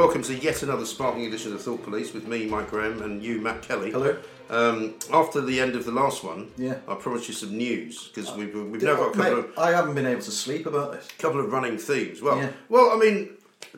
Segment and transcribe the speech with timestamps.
[0.00, 3.38] Welcome to yet another sparkling edition of Thought Police with me, Mike Graham, and you,
[3.38, 3.90] Matt Kelly.
[3.90, 4.16] Hello.
[4.48, 6.76] Um, after the end of the last one, Yeah.
[6.88, 9.72] I promised you some news because we've, we've now got a couple Mate, of I
[9.72, 11.06] haven't been able to sleep about this.
[11.06, 12.22] A couple of running themes.
[12.22, 12.48] Well, Yeah.
[12.70, 13.28] well, I mean,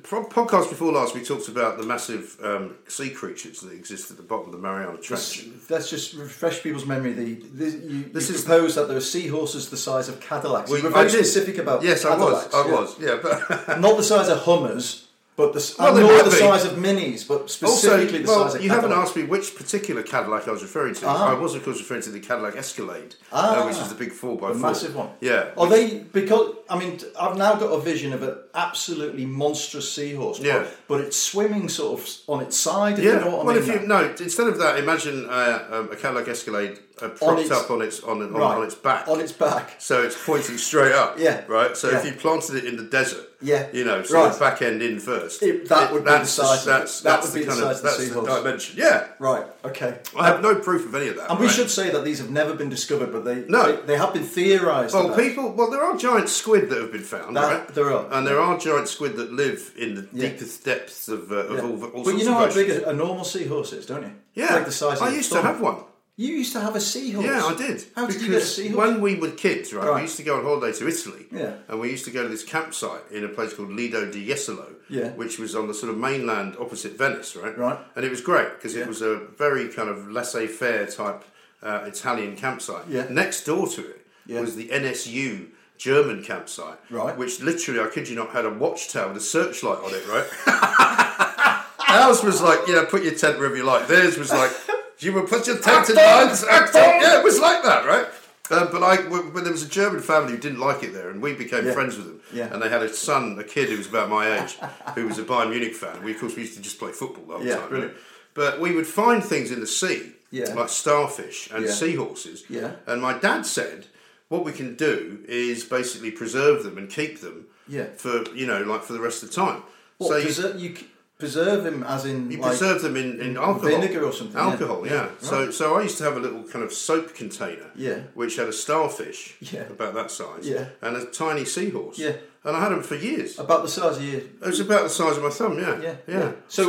[0.05, 4.17] pro- podcast before last, we talked about the massive um, sea creatures that exist at
[4.17, 5.45] the bottom of the Mariana Trench.
[5.69, 7.15] let's just refresh people's memory.
[7.15, 10.71] The this, you, This you is- proposed that there are seahorses the size of Cadillacs.
[10.71, 12.55] Well, you were very specific about Yes, I was.
[12.55, 12.73] I yeah.
[12.73, 13.01] was.
[13.01, 16.31] Yeah, but Not the size of Hummers, but the Well, and they nor might the
[16.31, 16.37] be.
[16.37, 18.65] size of Minis, but also, specifically the well, size of minis.
[18.65, 21.07] you haven't asked me which particular Cadillac I was referring to.
[21.07, 21.31] Ah.
[21.31, 23.63] I was, of course, referring to the Cadillac Escalade, Ah.
[23.63, 25.09] uh, which is the big four by The four, massive one.
[25.21, 25.47] Yeah.
[25.57, 30.39] Are they because I mean I've now got a vision of an absolutely monstrous seahorse,
[30.39, 30.65] but- Yeah.
[30.89, 32.99] but, it's swimming sort of on its side.
[32.99, 33.19] If you Yeah.
[33.21, 33.57] know I well, mean.
[33.63, 37.51] if you no, instead of that, imagine uh, um, a Cadillac Escalade uh, propped its-
[37.51, 38.57] up on its on, on, Right.
[38.59, 39.09] on its back.
[39.09, 39.77] on its back.
[39.79, 41.19] so it's pointing straight up.
[41.19, 41.41] Yeah.
[41.49, 41.77] Right.
[41.77, 43.31] So if you planted it in the desert.
[43.43, 43.67] Yeah.
[43.73, 44.33] You know, so Right.
[44.33, 45.43] the back end in first.
[45.43, 46.65] It- that would be the that's size.
[46.65, 48.35] That's, That that's would be the kind size of the that's the seahorse.
[48.43, 48.75] dimension.
[48.79, 49.05] Yeah.
[49.19, 49.45] Right.
[49.65, 49.99] Okay.
[50.19, 51.31] I have no proof of any of that.
[51.31, 53.65] And we should say that these have never been discovered, but they No.
[53.77, 54.95] they, they have been theorised.
[54.95, 55.19] Well, about.
[55.19, 55.53] people.
[55.53, 57.75] Well, there are giant squid that have been found, That- right?
[57.75, 58.07] there are.
[58.13, 60.29] and there are giant squid that live in the Yeah.
[60.29, 61.63] deepest depths of, uh, of Yeah.
[61.63, 64.13] all, all but you know how big a, a normal seahorse is, don't you?
[64.35, 65.01] Yeah, like the size.
[65.01, 65.77] I used to have one.
[66.19, 67.25] You used to have a seahorse.
[67.25, 67.85] Yeah, I did.
[67.97, 68.77] How did you get a seahorse?
[68.77, 69.95] When we were kids, right, Right.
[69.97, 71.27] we used to go on holiday to Italy.
[71.33, 71.55] Yeah.
[71.69, 74.67] And we used to go to this campsite in a place called Lido di Jesolo.
[74.91, 75.09] Yeah.
[75.13, 77.57] Which was on the sort of mainland opposite Venice, right?
[77.57, 77.79] Right.
[77.97, 78.83] And it was great because Yeah.
[78.83, 81.25] it was a very kind of laissez faire type
[81.63, 82.85] uh, Italian campsite.
[82.89, 83.07] Yeah.
[83.09, 84.41] Next door to it Yeah.
[84.43, 85.47] was the NSU
[85.79, 86.79] German campsite.
[86.91, 87.17] Right.
[87.17, 90.27] Which literally, I kid you not, had a watchtower with a searchlight on it, right?
[91.89, 93.87] Ours was like, you know, put your tent wherever you like.
[93.89, 94.51] Theirs was like,
[94.99, 96.45] you would put your tent in lines.
[96.49, 98.07] Yeah, it was like that, right?
[98.51, 101.23] Uh, but I, when there was a German family who didn't like it there, and
[101.23, 101.73] we became Yeah.
[101.73, 102.21] friends with them.
[102.33, 102.53] Yeah.
[102.53, 104.57] And they had a son, a kid who was about my age,
[104.95, 105.97] who was a Bayern Munich fan.
[105.97, 107.69] And we, of course, we used to just play football the whole Yeah, time.
[107.69, 107.95] brilliant.
[108.35, 112.45] But we would find things in the sea, like starfish and seahorses.
[112.51, 112.73] Yeah.
[112.87, 113.87] And my dad said,
[114.29, 117.87] what we can do is basically preserve them and keep them Yeah.
[117.97, 119.63] for, you know, like for the rest of the time.
[119.99, 120.77] What, so you, preser- you
[121.23, 123.71] preserve him as in you like, preserve them in, in alcohol.
[123.71, 124.41] vinegar or something.
[124.51, 124.93] Alcohol, yeah.
[124.93, 127.99] Yeah, So so I used to have a little kind of soap container, Yeah.
[128.15, 129.67] which had a starfish, Yeah.
[129.77, 130.65] about that size, Yeah.
[130.85, 132.17] and a tiny seahorse, Yeah.
[132.45, 133.39] And I had them for years.
[133.39, 135.97] about the size of your It was about the size of my thumb, yeah, yeah
[136.17, 136.33] yeah.
[136.49, 136.65] So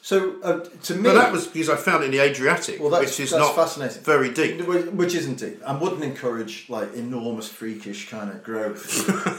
[0.00, 2.88] so, uh, to me, but that was because I found it in the Adriatic, well,
[2.90, 4.02] that's, which is not fascinating.
[4.02, 4.60] very deep.
[5.00, 8.84] Which isn't deep, and wouldn't encourage like enormous freakish kind of growth.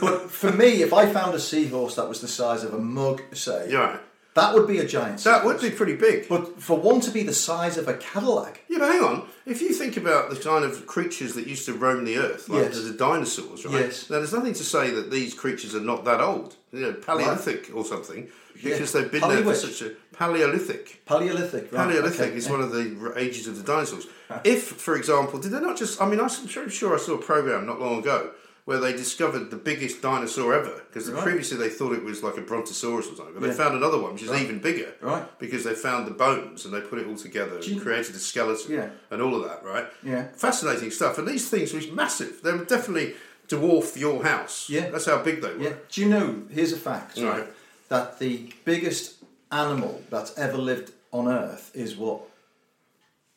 [0.00, 3.22] but for me, if I found a seahorse that was the size of a mug,
[3.32, 4.00] say, right.
[4.34, 5.24] That would be a giant.
[5.24, 6.28] That would be pretty big.
[6.28, 9.28] But for one to be the size of a Cadillac, Yeah, but hang on.
[9.46, 12.62] If you think about the kind of creatures that used to roam the earth, like
[12.66, 12.82] Yes.
[12.84, 13.86] the dinosaurs, right?
[13.86, 14.08] Yes.
[14.08, 16.54] Now, there's nothing to say that these creatures are not that old.
[16.72, 19.00] You know, Paleolithic or something, because Yeah.
[19.00, 21.02] they've been there for such a Paleolithic.
[21.06, 21.72] Paleolithic.
[21.72, 22.52] Right, Paleolithic okay, is yeah.
[22.52, 24.06] one of the ages of the dinosaurs.
[24.44, 26.00] If, for example, did they not just?
[26.00, 28.30] I mean, I'm sure, sure I saw a program not long ago
[28.70, 31.24] where they discovered the biggest dinosaur ever because Right.
[31.24, 33.48] previously they thought it was like a brontosaurus or something, but Yeah.
[33.50, 34.94] they found another one which is even bigger.
[35.00, 35.26] Right.
[35.40, 38.20] Because they found the bones and they put it all together you- and created a
[38.20, 38.90] skeleton Yeah.
[39.10, 39.64] and all of that.
[39.64, 39.86] Right.
[40.04, 40.28] Yeah.
[40.36, 41.18] Fascinating stuff.
[41.18, 42.42] And these things were massive.
[42.44, 43.16] They would definitely
[43.48, 44.66] dwarf your house.
[44.70, 44.88] Yeah.
[44.90, 45.62] That's how big they were.
[45.64, 45.72] Yeah.
[45.90, 46.42] Do you know?
[46.48, 47.18] Here's a fact.
[47.18, 47.48] Right.
[47.88, 49.14] That the biggest
[49.50, 52.20] animal that's ever lived on Earth is what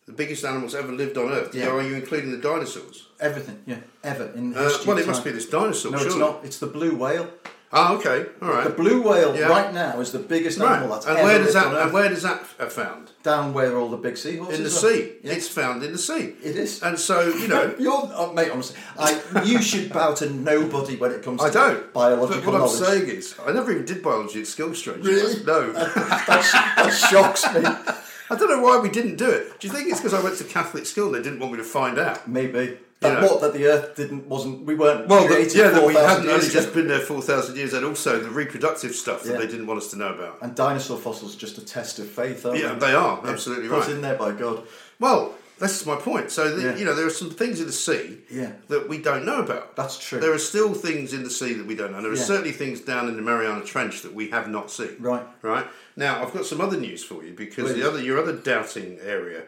[0.06, 1.56] The biggest animals ever lived on Earth.
[1.56, 1.70] Yeah.
[1.70, 3.08] Are you including the dinosaurs?
[3.24, 4.86] Everything, yeah, ever in Uh, history.
[4.88, 5.92] well, it of must be this dinosaur.
[5.92, 6.10] No, surely.
[6.12, 6.40] it's not.
[6.44, 7.28] It's the blue whale.
[7.76, 8.66] Ah, okay, all right.
[8.66, 9.48] The blue whale Yeah.
[9.48, 10.74] right now is the biggest right.
[10.74, 13.06] animal that's and ever where does that and where does that f- found?
[13.24, 14.84] Down where all the big seahorses In the are.
[14.94, 15.14] sea.
[15.24, 15.34] Yeah.
[15.34, 16.36] It's found in the sea.
[16.44, 16.84] It is.
[16.84, 17.74] And so you know.
[17.80, 21.54] You're, oh, mate, honestly, I, you should bow to nobody when it comes I to
[21.54, 21.94] don't.
[21.94, 22.80] biological But what knowledge.
[22.82, 25.04] I'm saying is, I never even did biology at school, strange.
[25.04, 25.44] Really?
[25.44, 25.72] No.
[25.72, 27.62] that, that shocks me.
[28.30, 29.60] I don't know why we didn't do it.
[29.60, 31.58] Do you think it's because I went to Catholic school and they didn't want me
[31.58, 32.28] to find out?
[32.28, 32.78] Maybe.
[33.04, 33.28] That, know.
[33.28, 36.30] what, that the Earth didn't, wasn't, we weren't Well, the, yeah, that we 4,000 hadn't
[36.30, 36.54] only ago.
[36.54, 39.38] just been there 4,000 years and also the reproductive stuff that Yeah.
[39.40, 40.40] they didn't want us to know about.
[40.42, 42.88] And dinosaur fossils are just a test of faith, aren't Yeah, they?
[42.88, 43.90] they are, absolutely Put right.
[43.90, 44.64] in there by God.
[45.00, 46.32] Well, that's my point.
[46.32, 46.76] So, the, Yeah.
[46.78, 48.52] you know, there are some things in the sea Yeah.
[48.70, 49.76] that we don't know about.
[49.76, 50.20] That's true.
[50.20, 52.02] There are still things in the sea that we don't know.
[52.02, 54.96] There are certainly things down in the Mariana Trench that we have not seen.
[55.00, 55.26] Right.
[55.42, 55.66] Right.
[55.96, 57.82] Now, I've got some other news for you because Please.
[57.82, 59.44] the other your other doubting area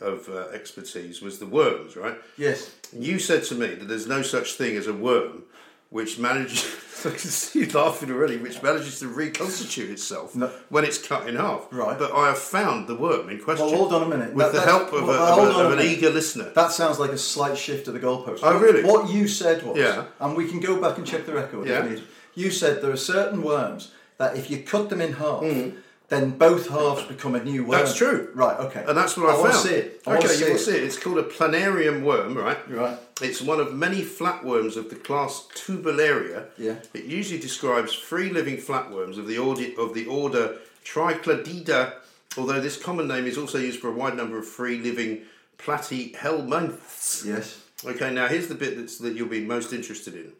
[0.00, 2.16] of uh, expertise was the worms, right?
[2.36, 2.70] Yes.
[2.92, 5.42] You said to me that there's no such thing as a worm
[5.90, 6.64] which manages.
[7.04, 8.36] I can see you laughing already.
[8.36, 10.50] Which manages to reconstitute itself No.
[10.68, 11.66] when it's cut in half.
[11.70, 11.98] Right.
[11.98, 13.66] But I have found the worm in question.
[13.66, 14.34] Well, hold on a minute.
[14.34, 15.92] With That- the help of, well, a, of, a- of an minute.
[15.92, 16.50] eager listener.
[16.54, 18.40] That sounds like a slight shift of the goalpost.
[18.42, 18.84] Oh, really?
[18.84, 20.04] What you said was, Yeah.
[20.20, 21.96] and we can go back and check the record Yeah.
[22.34, 25.74] You said there are certain worms that if you cut them in half, mm.
[26.10, 27.78] Then both halves become a new worm.
[27.78, 28.30] That's true.
[28.34, 28.84] Right, okay.
[28.86, 29.68] and that's what I, wanna found.
[29.68, 30.02] see it.
[30.04, 30.58] I okay, see you will it.
[30.58, 30.82] see it.
[30.82, 32.58] It's called a planarian worm, right?
[32.68, 32.98] Right.
[33.22, 36.46] It's one of many flatworms of the class Turbellaria.
[36.58, 36.74] Yeah.
[36.94, 41.94] It usually describes free living flatworms of the order of the order Tricladida,
[42.36, 45.22] although this common name is also used for a wide number of free living
[45.58, 47.24] platyhelminths.
[47.24, 47.62] Yes.
[47.84, 50.32] Okay, now here's the bit that's, that you'll be most interested in.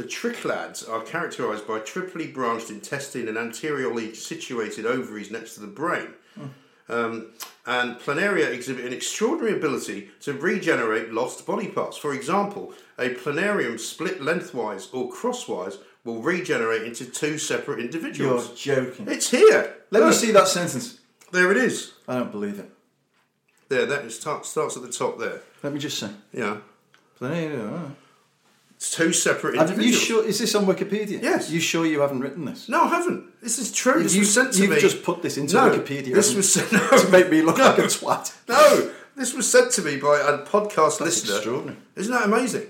[0.00, 5.66] The triclads are characterised by triply branched intestine and anteriorly situated ovaries next to the
[5.66, 6.14] brain.
[6.88, 7.32] Um,
[7.66, 11.98] and planaria exhibit an extraordinary ability to regenerate lost body parts.
[11.98, 15.76] For example, a planarian split lengthwise or crosswise
[16.06, 18.64] will regenerate into two separate individuals.
[18.64, 19.06] You're joking.
[19.06, 19.76] It's here.
[19.90, 20.98] Let me see that sentence.
[21.30, 21.92] There it is.
[22.08, 22.70] I don't believe it.
[23.68, 25.42] There, that is, starts at the top there.
[25.62, 26.08] Let me just say.
[26.32, 26.56] Yeah.
[27.20, 27.90] Are
[28.80, 30.00] It's two separate you individuals.
[30.02, 30.24] sure?
[30.26, 31.22] Is this on Wikipedia?
[31.22, 31.50] Yes.
[31.50, 32.66] You sure you haven't written this?
[32.66, 33.38] No, I haven't.
[33.42, 34.02] This is true.
[34.02, 34.80] This You- was sent to you've me.
[34.80, 37.64] just put this into no, Wikipedia, This was sent no, to make me look no,
[37.64, 38.32] like a twat.
[38.48, 41.34] No, this was sent to me by a podcast That's listener.
[41.36, 41.78] extraordinary.
[41.94, 42.68] Isn't that amazing?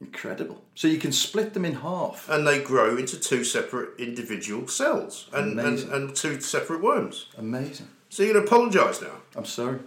[0.00, 0.62] Incredible.
[0.74, 2.28] So you can split them in half.
[2.30, 7.26] And they grow into two separate individual cells and, and, and two separate worms.
[7.36, 7.88] Amazing.
[8.08, 9.16] So you're going to apologise now.
[9.36, 9.80] I'm sorry.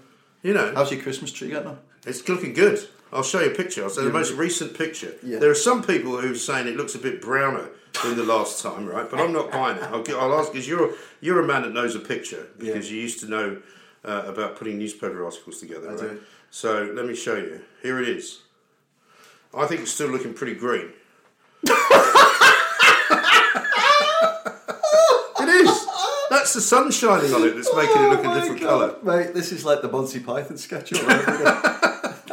[0.44, 1.80] You know, How's your Christmas tree getting on?
[2.06, 2.80] It's looking good.
[3.14, 3.84] I'll show you a picture.
[3.84, 5.14] I'll show you the most recent picture.
[5.24, 5.40] Yeah.
[5.40, 7.70] There are some people who are saying it looks a bit browner
[8.04, 9.10] than the last time, right?
[9.10, 9.84] But I'm not buying it.
[9.84, 12.96] I'll, gi- I'll ask because you're you're a man that knows a picture because Yeah.
[12.98, 13.62] you used to know
[14.04, 15.88] uh, about putting newspaper articles together.
[15.90, 16.00] I right?
[16.02, 16.20] do.
[16.52, 17.62] So let me show you.
[17.82, 18.42] Here it is.
[19.58, 20.92] I think it's still looking pretty green.
[25.40, 25.88] it is.
[26.30, 29.18] That's the sun shining on it that's making it look Oh a different God, colour.
[29.24, 30.92] Mate, this is like the Monty Python sketch.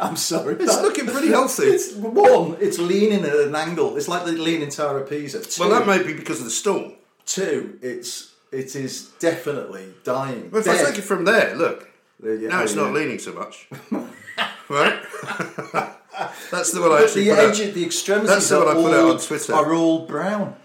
[0.03, 0.09] All.
[0.11, 0.55] I'm sorry.
[0.59, 1.63] It's looking pretty healthy.
[1.65, 2.57] It's one.
[2.59, 3.95] It's leaning at an angle.
[3.97, 5.41] It's like the leaning Tower of Pisa.
[5.41, 6.93] Two, Well, that may be because of the storm.
[7.25, 7.77] two.
[7.81, 10.51] It's it is definitely dying.
[10.51, 11.89] Well, if I take it from there, look.
[12.19, 12.99] There you- now oh, it's not yeah.
[12.99, 13.67] leaning so much.
[14.69, 15.01] right?
[16.51, 17.73] That's the one I actually The put edge, out.
[17.73, 19.53] the extremities That's the one I put out on Twitter.
[19.55, 20.55] are all brown.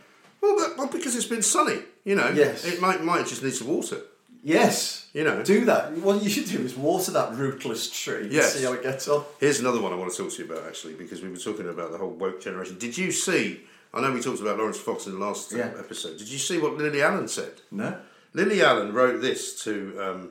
[0.43, 2.29] Well, that, well, because it's been sunny, you know.
[2.31, 2.65] Yes.
[2.65, 4.03] It might might just need some water.
[4.45, 4.98] Yes.
[5.15, 5.43] You know.
[5.43, 5.93] Do that.
[5.93, 8.55] What you should do is water that rootless tree and Yes.
[8.55, 9.25] see how it gets on.
[9.41, 11.69] Here's another one I want to talk to you about actually, because we were talking
[11.69, 12.77] about the whole woke generation.
[12.79, 13.61] Did you see?
[13.95, 15.71] I know we talked about Laurence Fox in the last uh, Yeah.
[15.79, 16.19] episode.
[16.19, 17.53] Did you see what Lily Allen said?
[17.71, 17.97] No.
[18.35, 20.31] Lily Allen wrote this to um,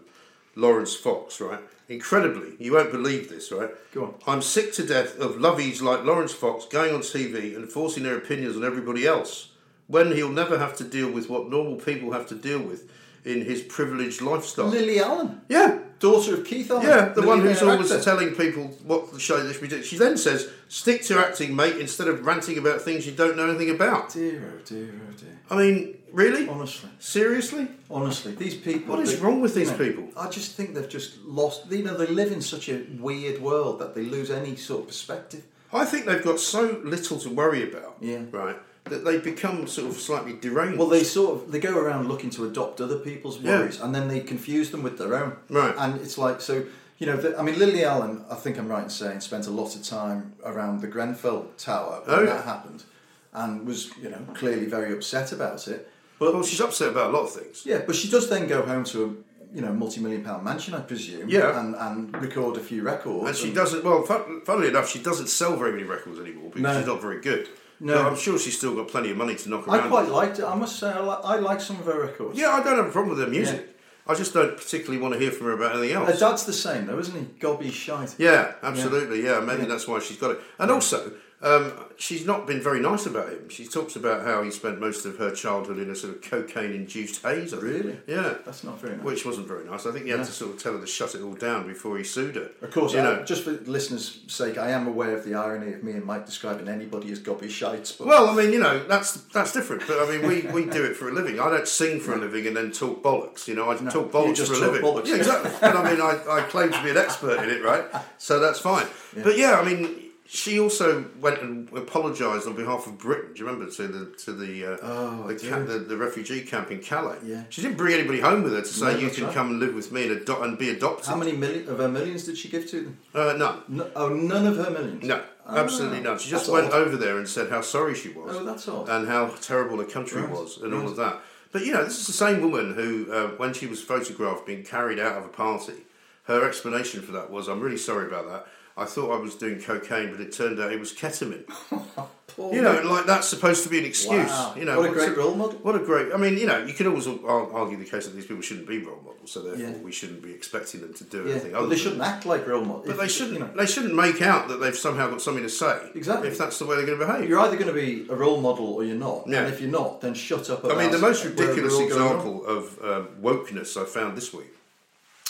[0.56, 1.60] Laurence Fox, right?
[1.90, 3.72] Incredibly, you won't believe this, right?
[3.94, 4.14] Go on.
[4.28, 8.18] I'm sick to death of lovies like Laurence Fox going on TV and forcing their
[8.18, 9.50] opinions on everybody else
[9.88, 12.92] when he'll never have to deal with what normal people have to deal with
[13.28, 14.68] in his privileged lifestyle.
[14.68, 16.84] Lily Allen, yeah, daughter of Keith Allen.
[16.88, 18.04] yeah, the one who's always actor.
[18.04, 19.84] telling people what the show they should be doing.
[19.84, 23.50] She then says, "Stick to acting, mate, instead of ranting about things you don't know
[23.50, 25.40] anything about." Dear, oh dear, oh dear.
[25.50, 26.48] I mean, really?
[26.48, 26.90] Honestly.
[27.00, 27.68] Seriously?
[27.90, 28.96] Honestly, these people.
[28.96, 30.10] What is they- wrong with you these know, people?
[30.18, 31.72] I just think they've just lost.
[31.72, 34.88] You know, they live in such a weird world that they lose any sort of
[34.88, 35.44] perspective.
[35.74, 37.98] I think they've got so little to worry about.
[38.00, 38.22] Yeah.
[38.32, 38.56] Right.
[38.90, 40.78] That they become sort of slightly deranged.
[40.80, 43.60] Well, they sort of they go around looking to adopt other people's Yeah.
[43.60, 45.38] worries, and then they confuse them with their own.
[45.50, 45.74] Right.
[45.78, 46.66] And it's like so.
[47.00, 48.24] You know, the, I mean, Lily Allen.
[48.28, 52.02] I think I'm right in saying spent a lot of time around the Grenfell Tower
[52.06, 52.34] when Oh, yeah.
[52.34, 52.86] that happened,
[53.34, 55.88] and was you know clearly very upset about it.
[56.20, 57.64] But well, she's upset about a lot of things.
[57.66, 60.80] Yeah, but she does then go home to a you know multi-million pound mansion, I
[60.80, 61.30] presume.
[61.30, 61.60] Yeah.
[61.60, 63.28] and and record a few records.
[63.28, 63.84] And she doesn't.
[63.84, 64.02] Well,
[64.44, 66.78] funnily enough, she doesn't sell very many records anymore because No.
[66.80, 67.48] she's not very good.
[67.80, 68.08] No.
[68.08, 69.82] I'm sure she's still got plenty of money to knock around.
[69.82, 70.46] I quite liked it.
[70.46, 72.38] I must say, I, li- I like some of her records.
[72.38, 73.76] Yeah, I don't have a problem with her music.
[74.08, 76.14] I just don't particularly want to hear from her about anything uh, else.
[76.14, 77.26] Her dad's the same though, isn't he?
[77.40, 78.16] Gobby shite.
[78.18, 79.24] Yeah, absolutely.
[79.24, 79.68] Yeah, maybe Yeah.
[79.68, 80.40] that's why she's got it.
[80.60, 83.48] And also, um, she's not been very nice about him.
[83.50, 87.22] She talks about how he spent most of her childhood in a sort of cocaine-induced
[87.22, 87.54] haze.
[87.54, 87.62] I think.
[87.62, 87.98] Really?
[88.08, 88.36] Yeah.
[88.44, 89.06] That's not very nice.
[89.06, 89.86] Which wasn't very nice.
[89.86, 90.26] I think he had No.
[90.26, 92.50] to sort of tell her to shut it all down before he sued her.
[92.64, 93.24] Of course, you I- know.
[93.24, 96.68] just for listeners' sake, I am aware of the irony of me and Mike describing
[96.68, 97.92] anybody as gobby shites.
[97.92, 99.84] But Well, I mean, you know, that's that's different.
[99.88, 101.40] But I mean, we, we do it for a living.
[101.40, 103.48] I don't sing for a living and then talk bollocks.
[103.48, 104.82] You know, I talk you bollocks for a living.
[104.82, 105.08] bollocks.
[105.08, 105.52] Yeah, exactly.
[105.62, 107.86] and I mean, I, I claim to be an expert in it, right?
[108.18, 108.88] So that's fine.
[109.24, 113.32] But yeah, I mean, she also went and apologised on behalf of Britain.
[113.34, 116.70] Do you remember to the to the uh, Oh, the, ca- the the refugee camp
[116.70, 117.18] in Calais?
[117.24, 117.44] Yeah.
[117.50, 119.34] She didn't bring anybody home with her to say No, you can right.
[119.34, 121.06] come and live with me and, ado- and be adopted.
[121.08, 122.98] how many million of her millions did she give to them?
[123.14, 123.62] Uh, none.
[123.70, 125.04] No, oh, none of her millions.
[125.04, 126.20] No, Ah, absolutely none.
[126.20, 126.74] She just went odd.
[126.74, 128.36] over there and said how sorry she was.
[128.36, 128.90] Oh, that's odd.
[128.90, 131.22] And how terrible the country Right, was and all of that.
[131.54, 134.64] But you know, this is the same woman who, uh, when she was photographed being
[134.66, 135.86] carried out of a party,
[136.24, 138.48] her explanation for that was, "I'm really sorry about that.
[138.78, 141.46] I thought I was doing cocaine, but it turned out it was ketamine."
[142.38, 144.30] You know, like that's supposed to be an excuse.
[144.30, 144.54] Wow.
[144.56, 145.58] You know, What a great role model.
[145.64, 146.14] What a great.
[146.14, 148.78] I mean, you know, you can always argue the case that these people shouldn't be
[148.78, 149.78] role models, so therefore Yeah.
[149.84, 151.52] we shouldn't be expecting them to do yeah, anything.
[151.54, 152.86] but other they shouldn't act like role models.
[152.86, 153.40] But they shouldn't.
[153.40, 155.80] You know, They shouldn't make out that they've somehow got something to say.
[155.96, 156.28] Exactly.
[156.28, 157.28] If that's the way they're going to behave.
[157.28, 159.28] you're either going to be a role model or you're not.
[159.28, 159.40] Yeah.
[159.40, 160.64] And if you're not, then shut up.
[160.64, 162.18] I mean, the most ridiculous all going wrong.
[162.18, 164.54] example of um, wokeness I found this week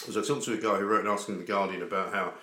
[0.05, 2.33] was I talked to a guy who wrote an article in the Guardian about how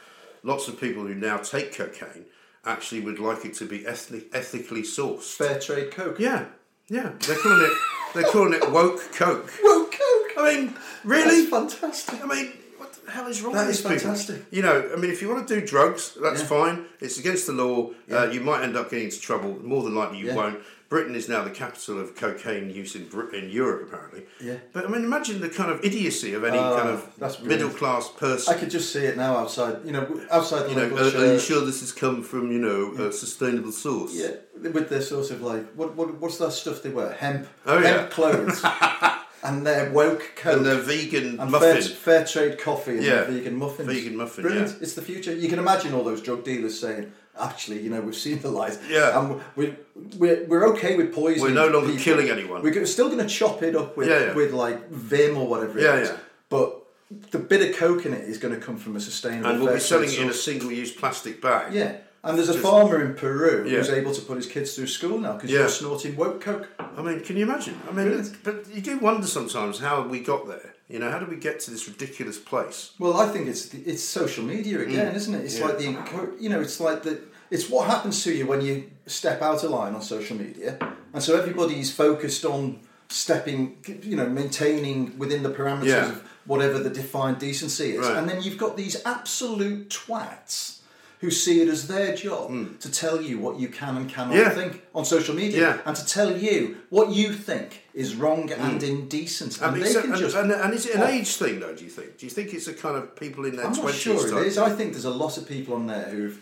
[0.44, 2.26] lots of people who now take cocaine
[2.64, 5.34] actually would like it to be ethnic, ethically sourced.
[5.34, 6.18] Fair trade coke.
[6.20, 6.46] Yeah,
[6.88, 7.12] yeah.
[7.26, 7.78] They're calling it
[8.14, 9.50] they're calling it woke coke.
[9.62, 10.38] Whoa, coke.
[10.38, 11.46] I mean, really?
[11.50, 12.22] That's fantastic.
[12.22, 13.98] I mean, what the hell is wrong That with is these people?
[14.14, 14.44] fantastic.
[14.52, 16.46] You know, I mean, if you want to do drugs, that's Yeah.
[16.46, 16.84] fine.
[17.00, 17.90] It's against the law.
[18.10, 19.58] Uh, you might end up getting into trouble.
[19.62, 20.34] More than likely, you Yeah.
[20.36, 20.60] won't.
[20.88, 24.24] Britain is now the capital of cocaine use in in Europe, apparently.
[24.40, 24.56] Yeah.
[24.72, 27.10] But I mean, imagine the kind of idiocy of any Oh, kind of
[27.40, 28.54] oh, middle class person.
[28.54, 29.78] I could just see it now outside.
[29.84, 32.52] You know, outside the You know, are, uh, are you sure this has come from
[32.52, 34.14] you know a sustainable source?
[34.14, 34.32] Yeah,
[34.70, 37.12] with their sort of like what, what what's that stuff they wear?
[37.12, 38.06] Hemp, Oh, hemp yeah.
[38.08, 38.62] clothes,
[39.42, 41.80] and their woke coat And the vegan and muffin.
[41.82, 43.14] Fair, fair trade coffee and Yeah.
[43.22, 43.88] their vegan muffins.
[43.88, 44.68] Vegan muffin, brilliant.
[44.70, 44.76] yeah.
[44.82, 45.34] It's the future.
[45.34, 48.78] You can imagine all those drug dealers saying, "Actually, you know, we've seen the light.
[48.88, 49.18] Yeah.
[49.18, 49.74] and we
[50.16, 51.42] we're, we're okay with poison.
[51.42, 52.04] We're no longer people.
[52.04, 52.62] killing anyone.
[52.62, 54.34] We're still going to chop it up with Yeah, yeah.
[54.34, 56.08] with like Vim or whatever it Yeah, is.
[56.10, 56.16] yeah.
[56.48, 56.80] But
[57.30, 59.50] the bit of coke in it is going to come from a sustainable.
[59.50, 61.72] and we'll be selling it in a single-use plastic bag.
[61.74, 61.96] Yeah.
[62.22, 63.78] And there's a Just- farmer in Peru Yeah.
[63.78, 65.60] who's able to put his kids through school now because Yeah.
[65.60, 66.68] you're snorting woke coke.
[66.78, 67.78] I mean, can you imagine?
[67.88, 70.73] I mean, but you do wonder sometimes how we got there.
[70.88, 72.90] You know, how do we get to this ridiculous place?
[72.98, 75.44] Well, I think it's it's social media again, isn't it?
[75.44, 75.60] It's Mm.
[75.60, 75.66] Yeah.
[75.66, 79.40] like the you know, it's like the it's what happens to you when you step
[79.42, 80.78] out of line on social media,
[81.14, 86.08] and so everybody's focused on stepping, you know, maintaining within the parameters Yeah.
[86.08, 88.16] of whatever the defined decency is, Right.
[88.16, 90.78] and then you've got these absolute twats
[91.20, 94.38] who see it as their job to tell you what you can and cannot Mm.
[94.38, 94.50] Yeah.
[94.50, 95.78] think on social media, Yeah.
[95.86, 100.36] and to tell you what you think is wrong and indecent, and can and, just
[100.36, 102.18] and, and is it an age thing, though, do you think?
[102.18, 104.40] Do you think it's a kind of people in their I'm not 20s sure type
[104.42, 104.58] it is.
[104.58, 106.38] I think there's a lot of people on there who've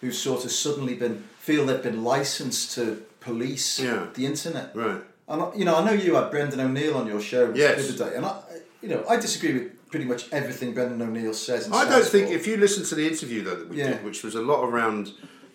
[0.00, 4.06] who've sort of suddenly been feel they've been licensed to police Yeah.
[4.14, 4.70] the internet.
[4.74, 5.00] Right.
[5.28, 7.76] And I- you know, I know you had Brendan O'Neill on your show Yes.
[7.86, 8.34] the other day, and I,
[8.82, 11.66] you know, I disagree with pretty much everything Brendan O'Neill says.
[11.66, 12.34] And I don't think, for.
[12.34, 13.90] if you listen to the interview, though, that we Yeah.
[13.92, 15.12] did, which was a lot around,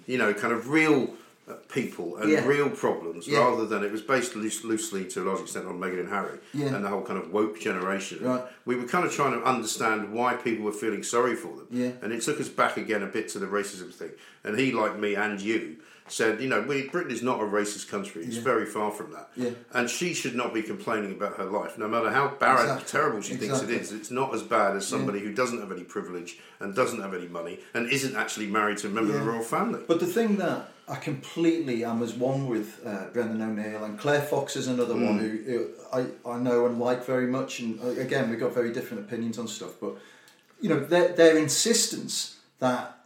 [0.07, 1.13] you know, kind of real
[1.49, 2.45] uh, people and Yeah.
[2.47, 3.39] real problems, Yeah.
[3.39, 6.37] rather than it was based loose, loosely to a large extent on Meghan and Harry
[6.53, 6.67] Yeah.
[6.75, 8.19] and the whole kind of woke generation.
[8.21, 8.43] Right.
[8.65, 11.67] We were kind of trying to understand why people were feeling sorry for them.
[11.71, 11.91] Yeah.
[12.03, 14.11] And it took us back again a bit to the racism thing.
[14.45, 15.77] And he, like me and you,
[16.11, 18.23] said, you know, we, Britain is not a racist country.
[18.23, 18.41] It's Yeah.
[18.43, 19.29] very far from that.
[19.35, 19.51] Yeah.
[19.73, 22.87] And she should not be complaining about her life, no matter how barren, Exactly.
[22.87, 23.91] terrible she thinks it is.
[23.91, 27.27] It's not as bad as somebody who doesn't have any privilege and doesn't have any
[27.27, 29.81] money and isn't actually married to a member of the royal family.
[29.87, 34.21] But the thing that I completely am as one with uh, Brendan O'Neill and Claire
[34.23, 35.05] Fox is another Mm.
[35.05, 37.59] one who, who I, I know and like very much.
[37.59, 39.73] And uh, again, we've got very different opinions on stuff.
[39.79, 39.93] But
[40.59, 42.98] you know, their, their insistence that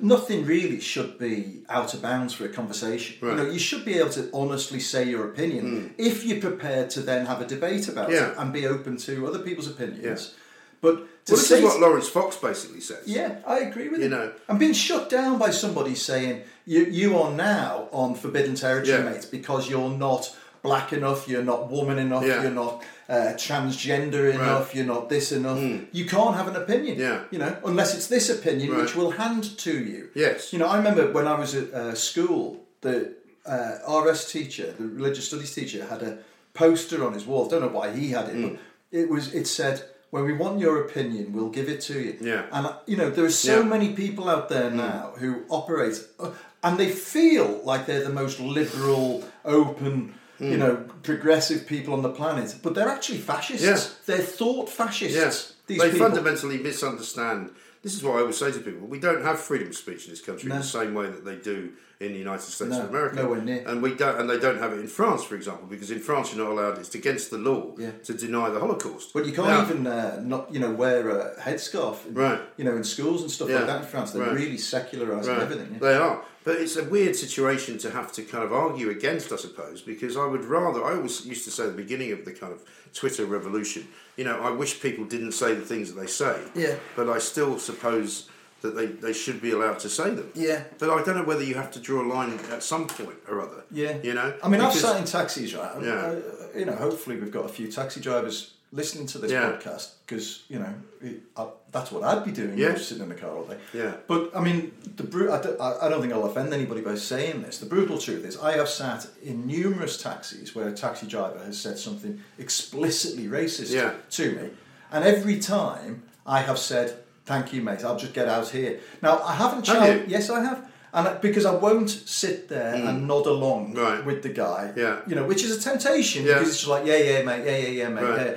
[0.00, 3.16] nothing really should be out of bounds for a conversation.
[3.20, 3.30] Right.
[3.30, 5.86] You know, you should be able to honestly say your opinion hmm.
[5.98, 8.30] if you're prepared to then have a debate about Yeah.
[8.32, 10.04] it and be open to other people's opinions.
[10.32, 10.38] Yeah.
[10.80, 10.94] But
[11.26, 13.02] to well, this is what Laurence Fox basically says.
[13.06, 14.10] yeah, I agree with You you.
[14.10, 14.32] know.
[14.48, 19.10] I'm being shut down by somebody saying you you are now on forbidden territory, Yeah.
[19.10, 22.42] mate, because you're not black enough, you're not woman enough, Yeah.
[22.42, 25.58] you're not uh, transgender enough, you're not this enough.
[25.92, 26.96] You can't have an opinion.
[26.96, 27.00] Hmm.
[27.02, 27.20] Yeah.
[27.30, 28.80] You know, unless it's this opinion Right.
[28.82, 30.10] which we'll hand to you.
[30.14, 30.52] Yes.
[30.52, 33.14] You know, I remember when I was at uh, school, the
[33.46, 36.18] uh, RS teacher, the religious studies teacher, had a
[36.52, 37.46] poster on his wall.
[37.46, 38.42] I don't know why he had it, Hmm.
[38.48, 38.56] but
[38.90, 39.32] it was.
[39.34, 42.42] It said, "When we want your opinion, we'll give it to you." Yeah.
[42.52, 43.62] And you know, there are so Yeah.
[43.62, 43.68] Hmm.
[43.70, 46.30] many people out there now who operate, uh,
[46.62, 50.14] and they feel like they're the most liberal, open.
[50.40, 50.58] You Hmm.
[50.60, 53.66] know, progressive people on the planet, but they're actually fascists.
[53.66, 53.78] Yeah.
[54.06, 55.16] They're thought fascists.
[55.16, 56.06] Yes, These they people.
[56.08, 57.50] fundamentally misunderstand.
[57.82, 60.10] This is what I always say to people: we don't have freedom of speech in
[60.10, 60.56] this country No.
[60.56, 61.70] in the same way that they do
[62.00, 63.16] in the United States No, of America.
[63.16, 63.64] nowhere near.
[63.66, 66.32] And we don't, and they don't have it in France, for example, because in France
[66.34, 66.78] you're not allowed.
[66.78, 67.90] It's against the law Yeah.
[68.04, 69.12] to deny the Holocaust.
[69.12, 72.40] But you can't Now- even uh, not you know wear a headscarf, in, Right.
[72.56, 73.56] You know, in schools and stuff Yeah.
[73.58, 74.32] like that in France, they're Right.
[74.34, 75.42] really secularising Right.
[75.42, 75.68] everything.
[75.74, 75.78] yeah.
[75.80, 76.24] They are.
[76.44, 80.16] But it's a weird situation to have to kind of argue against, I suppose, because
[80.16, 80.82] I would rather.
[80.82, 82.62] I always used to say at the beginning of the kind of
[82.94, 86.40] Twitter revolution, you know, I wish people didn't say the things that they say.
[86.54, 86.74] Yeah.
[86.96, 88.28] But I still suppose
[88.62, 90.30] that they, they should be allowed to say them.
[90.34, 90.64] Yeah.
[90.78, 93.40] But I don't know whether you have to draw a line at some point or
[93.40, 93.62] other.
[93.70, 94.34] Yeah, You know?
[94.42, 95.74] I mean, I've sat in taxis, right?
[95.76, 95.92] and, Yeah.
[95.94, 99.52] uh, you know, hopefully we've got a few taxi drivers listening to this Yeah.
[99.52, 102.58] podcast because you know it, I, that's what I'd be doing.
[102.58, 102.74] Yeah.
[102.76, 103.56] sitting in the car all day.
[103.72, 103.94] Yeah.
[104.06, 106.96] But I mean, the bru- I, don't, I I don't think I'll offend anybody by
[106.96, 107.58] saying this.
[107.58, 111.58] The brutal truth is, I have sat in numerous taxis where a taxi driver has
[111.58, 113.94] said something explicitly racist Yeah.
[114.10, 114.50] to me,
[114.92, 117.84] and every time I have said, "Thank you, mate.
[117.84, 119.66] I'll just get out here." Now I haven't.
[119.66, 120.08] Have?
[120.08, 120.68] Yes, I have.
[120.90, 123.78] And I, because I won't sit there and nod along Mm.
[123.78, 124.04] Right.
[124.06, 125.00] with the guy, Yeah.
[125.06, 126.34] you know, which is a temptation Yeah.
[126.34, 128.26] because it's just like, yeah, yeah, mate, yeah, yeah, yeah, mate, Right.
[128.28, 128.34] yeah.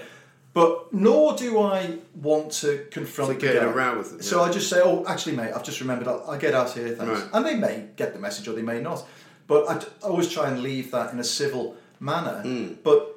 [0.54, 3.60] But nor do I want to confront To the guy.
[3.60, 4.44] a row with them, So.
[4.44, 7.22] I just say, oh, actually, mate, I've just remembered, I'll, I'll get out here, thanks.
[7.22, 7.30] Right.
[7.34, 9.08] And they may get the message or they may not.
[9.48, 12.42] But I always try and leave that in a civil manner.
[12.42, 12.74] Hmm.
[12.84, 13.16] But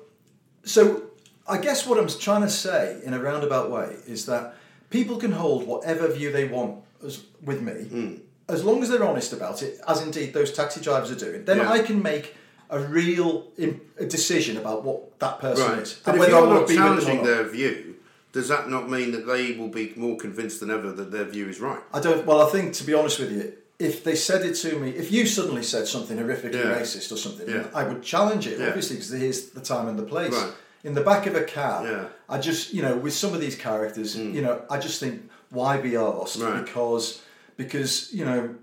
[0.64, 1.02] so
[1.46, 4.54] I guess what I'm trying to say in a roundabout way is that
[4.90, 8.14] people can hold whatever view they want as, with me, Hmm.
[8.48, 11.44] as long as they're honest about it, as indeed those taxi drivers are doing.
[11.44, 11.70] Then Yeah.
[11.70, 12.34] I can make
[12.70, 15.82] a real im- a decision about what that person Right.
[15.82, 17.94] is But and if whether you're I want not to be with challenging their view,
[18.32, 21.46] does that not mean that they will be more convinced than ever that their view
[21.48, 21.80] is right?
[21.92, 22.24] I don't.
[22.26, 25.12] Well, I think to be honest with you, if they said it to me, if
[25.12, 26.78] you suddenly said something horrifically Yeah.
[26.80, 27.64] racist or something, Yeah.
[27.74, 28.58] I would challenge it.
[28.58, 28.68] Yeah.
[28.68, 30.32] Obviously, because here's the time and the place.
[30.32, 30.52] Right.
[30.84, 32.04] In the back of a cab, Yeah.
[32.28, 35.78] I just you know with some of these characters, you know, I just think why
[35.78, 36.64] be arsed Right.
[36.64, 37.22] because
[37.56, 38.54] because you know.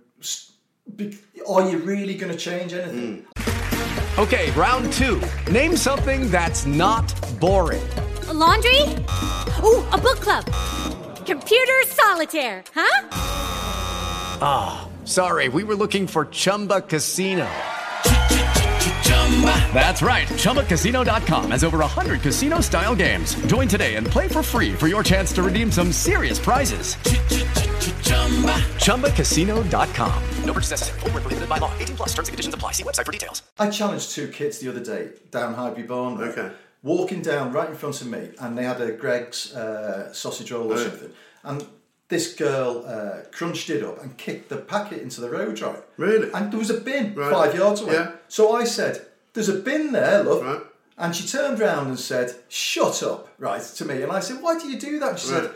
[0.96, 3.26] Be, are you really going to change anything?
[4.18, 5.22] Okay, round two.
[5.52, 7.06] Name something that's not
[7.40, 7.88] boring.
[8.28, 8.82] A laundry?
[9.64, 10.44] Ooh, a book club.
[11.26, 13.08] Computer solitaire, huh?
[14.42, 17.48] Ah, sorry, we were looking for Chumba Casino.
[19.74, 20.28] That's right.
[20.28, 23.34] ChumbaCasino.com has over 100 casino style games.
[23.48, 26.96] Join today and play for free for your chance to redeem some serious prizes.
[28.86, 30.24] ChumbaCasino.com.
[30.46, 31.00] No purchase necessary.
[31.00, 31.72] Void where prohibited by law.
[31.80, 32.74] 18 plus terms and conditions apply.
[32.74, 33.42] See website for details.
[33.58, 36.22] I challenged two kids the other day down Highbury Barn.
[36.22, 36.52] Okay.
[36.84, 40.72] Walking down right in front of me, and they had a Greggs uh, sausage roll
[40.72, 40.84] or Right.
[40.90, 41.12] something.
[41.44, 41.66] And
[42.10, 45.84] this girl uh, crunched it up and kicked the packet into the road, right?
[45.98, 46.32] Really?
[46.34, 47.32] And there was a bin Right.
[47.32, 47.94] five yards away.
[47.94, 48.12] Yeah.
[48.28, 50.42] So I said, There's a bin there, love.
[50.44, 50.62] Right.
[50.98, 54.02] And she turned round and said, Shut up, right, to me.
[54.04, 55.10] And I said, Why do you do that?
[55.12, 55.44] And she Right.
[55.44, 55.52] said,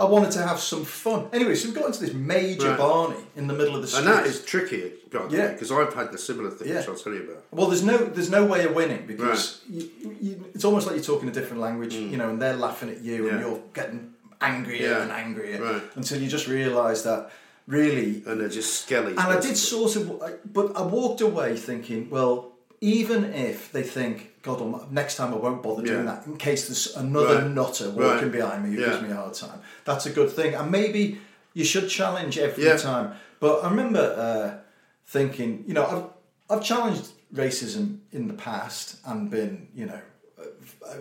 [0.00, 1.26] I wanted to have some fun.
[1.32, 2.78] Anyway, so we got into this major Right.
[2.78, 4.06] Barney in the middle of the street.
[4.06, 5.48] And that is tricky, the Yeah.
[5.52, 7.44] because I've had the similar thing, which I'll tell you about.
[7.50, 11.04] Well, there's no there's no way of winning because you, you, it's almost like you're
[11.04, 13.40] talking a different language, you know, and they're laughing at you, and Mm.
[13.40, 15.02] You're getting angrier Yeah.
[15.02, 17.30] and angrier until you just realise that
[17.66, 18.22] really.
[18.24, 19.10] And they're just skelly.
[19.12, 24.40] And I did sort of, but I walked away thinking, well, even if they think,
[24.42, 26.14] God, next time I won't bother doing Yeah.
[26.16, 27.50] that, in case there's another Right.
[27.50, 28.32] nutter walking Right.
[28.32, 28.90] behind me who Yeah.
[28.90, 30.54] gives me a hard time, that's a good thing.
[30.54, 31.20] And maybe
[31.54, 32.76] you should challenge every Yeah.
[32.76, 33.14] time.
[33.40, 34.58] But I remember uh,
[35.06, 35.84] thinking, you know,
[36.50, 40.00] I've, I've challenged racism in the past and been, you know,
[40.38, 40.94] uh,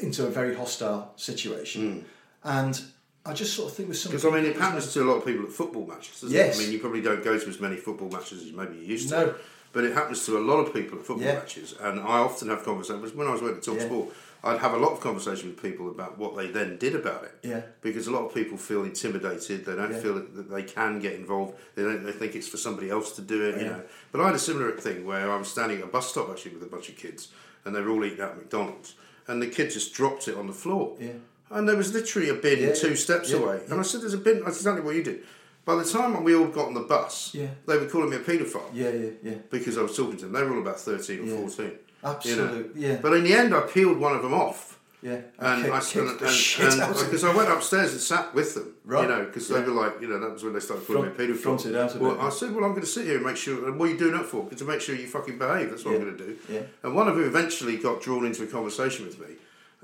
[0.00, 2.04] into a very hostile situation.
[2.44, 2.80] And
[3.26, 4.24] I just sort of think with some Because.
[4.24, 6.56] I mean, it happens to a lot of people at football matches, doesn't Yes.
[6.56, 6.60] it?
[6.60, 9.08] I mean, you probably don't go to as many football matches as maybe you used
[9.08, 9.14] to.
[9.16, 9.34] No.
[9.74, 11.34] But it happens to a lot of people at football Yeah.
[11.34, 11.74] matches.
[11.80, 13.12] And I often have conversations.
[13.12, 13.86] When I was working at Talk Yeah.
[13.86, 17.24] Sport, I'd have a lot of conversation with people about what they then did about
[17.24, 17.34] it.
[17.42, 17.62] Yeah.
[17.82, 19.66] Because a lot of people feel intimidated.
[19.66, 19.98] They don't Yeah.
[20.00, 21.54] feel that they can get involved.
[21.74, 22.04] They don't.
[22.04, 23.58] They think it's for somebody else to do it.
[23.60, 23.82] You know.
[24.12, 26.52] But I had a similar thing where I was standing at a bus stop actually
[26.52, 27.28] with a bunch of kids,
[27.64, 28.94] and they were all eating out at McDonald's,
[29.26, 30.96] and the kid just dropped it on the floor.
[31.00, 31.08] Yeah.
[31.50, 33.60] And there was literally a bin Yeah, two yeah, steps yeah, away.
[33.68, 35.24] And I said, "There's a bin." That's exactly what you did.
[35.64, 37.46] By the time we all got on the bus, Yeah.
[37.66, 39.34] they were calling me a paedophile Yeah, yeah, yeah.
[39.50, 40.32] because I was talking to them.
[40.32, 41.36] They were all about thirteen or Yeah.
[41.36, 41.72] fourteen.
[42.02, 42.36] Absolute,
[42.76, 42.88] You know?
[42.92, 42.98] yeah.
[43.00, 44.78] But in the end, I peeled one of them off.
[45.00, 47.24] Yeah, And kicked- I kicked and, and, because.
[47.24, 49.02] I went upstairs and sat with them, Right.
[49.02, 49.60] You know, because Yeah.
[49.60, 51.40] they were like, you know, that was when they started calling Front- me a paedophile.
[51.42, 52.20] fronted out a well, bit.
[52.22, 53.66] I said, well, I'm going to sit here and make sure.
[53.66, 54.48] And what are you doing that for?
[54.48, 55.68] To make sure you fucking behave.
[55.70, 55.98] That's what Yeah.
[55.98, 56.36] I'm going to do.
[56.48, 56.60] Yeah.
[56.82, 59.26] And one of them eventually got drawn into a conversation with me.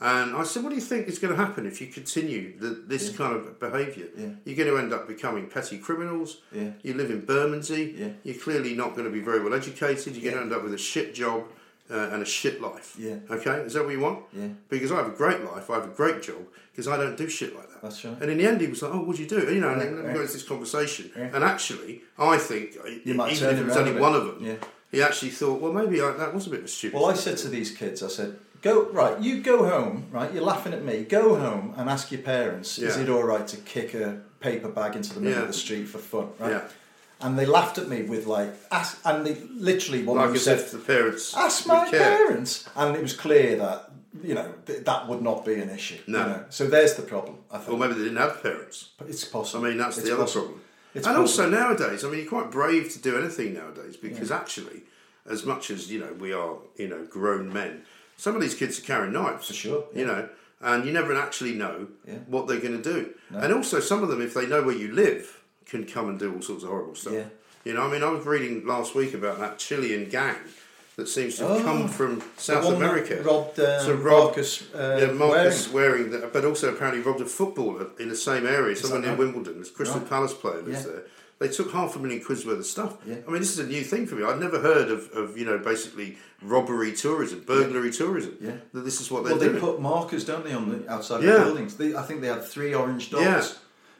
[0.00, 2.68] And I said, what do you think is going to happen if you continue the,
[2.86, 4.06] this kind of behaviour?
[4.16, 4.28] Yeah.
[4.46, 6.38] You're going to end up becoming petty criminals.
[6.52, 6.70] Yeah.
[6.82, 7.94] You live in Bermondsey.
[7.98, 8.08] Yeah.
[8.24, 10.16] You're clearly not going to be very well educated.
[10.16, 11.44] You're going to end up with a shit job
[11.90, 12.96] uh, and a shit life.
[12.98, 13.16] Yeah.
[13.30, 13.56] Okay?
[13.60, 14.20] Is that what you want?
[14.32, 14.48] Yeah.
[14.70, 15.68] Because I have a great life.
[15.68, 17.82] I have a great job because I don't do shit like that.
[17.82, 18.16] That's right.
[18.22, 19.86] And in the end, he was like, "Oh, what'd you do?" You know, and Yeah,
[19.86, 20.12] then we yeah.
[20.14, 21.10] got into this conversation.
[21.16, 21.30] Yeah.
[21.34, 24.54] And actually, I think You might even if it was only one of them, Yeah.
[24.92, 27.14] he actually thought, "Well, maybe I, that was a bit of a stupid." Well, I
[27.14, 30.32] said do." to these kids, I said, "Go right, you go home, right?
[30.32, 31.04] You're laughing at me.
[31.04, 34.96] Go home and ask your parents, is it all right to kick a paper bag
[34.96, 35.42] into the middle Yeah.
[35.42, 36.50] of the street for fun?" Right?
[36.52, 36.62] Yeah.
[37.22, 40.36] And they laughed at me with like, ask, and they literally one of like them
[40.36, 42.00] as said, the parents "Ask my care.
[42.00, 43.90] parents," and it was clear that
[44.22, 45.98] you know th- that would not be an issue.
[46.06, 46.18] No.
[46.20, 46.44] You know?
[46.48, 47.36] So there's the problem.
[47.50, 47.70] I think.
[47.72, 48.88] Or maybe they didn't have parents.
[48.98, 49.64] But it's possible.
[49.64, 50.60] I mean, that's It's the other problem.
[50.94, 54.82] It's and also nowadays, I mean, you're quite brave to do anything nowadays because actually,
[55.28, 57.82] as much as you know, we are you know grown men.
[58.20, 60.28] Some of these kids are carrying knives For sure, You know,
[60.60, 62.16] and you never actually know Yeah.
[62.26, 63.10] what they're going to do.
[63.30, 66.34] And also, some of them, if they know where you live, can come and do
[66.34, 67.14] all sorts of horrible stuff.
[67.14, 67.24] Yeah.
[67.64, 70.36] You know, I mean, I was reading last week about that Chilean gang
[70.96, 73.22] that seems to have Oh, come from South America.
[73.22, 77.24] robbed, um, So robbed- Marcus, uh, yeah, Marcus Wareing, that, but also apparently robbed a
[77.26, 79.14] footballer in the same area, someone near?
[79.14, 79.60] Wimbledon.
[79.60, 80.10] This Crystal Right.
[80.10, 80.92] Palace player lives Yeah.
[80.92, 81.02] there.
[81.40, 82.98] They took half a million quid's worth of stuff.
[83.06, 83.16] Yeah.
[83.26, 84.24] I mean, this is a new thing for me.
[84.24, 88.36] I'd never heard of, of you know, basically robbery tourism, burglary tourism.
[88.42, 88.52] Yeah.
[88.74, 91.30] That this is what they're Well, they put markers, don't they, on the outside Yeah.
[91.30, 91.76] of the buildings?
[91.76, 93.22] They, I think they had three orange dots.
[93.24, 93.44] Yeah.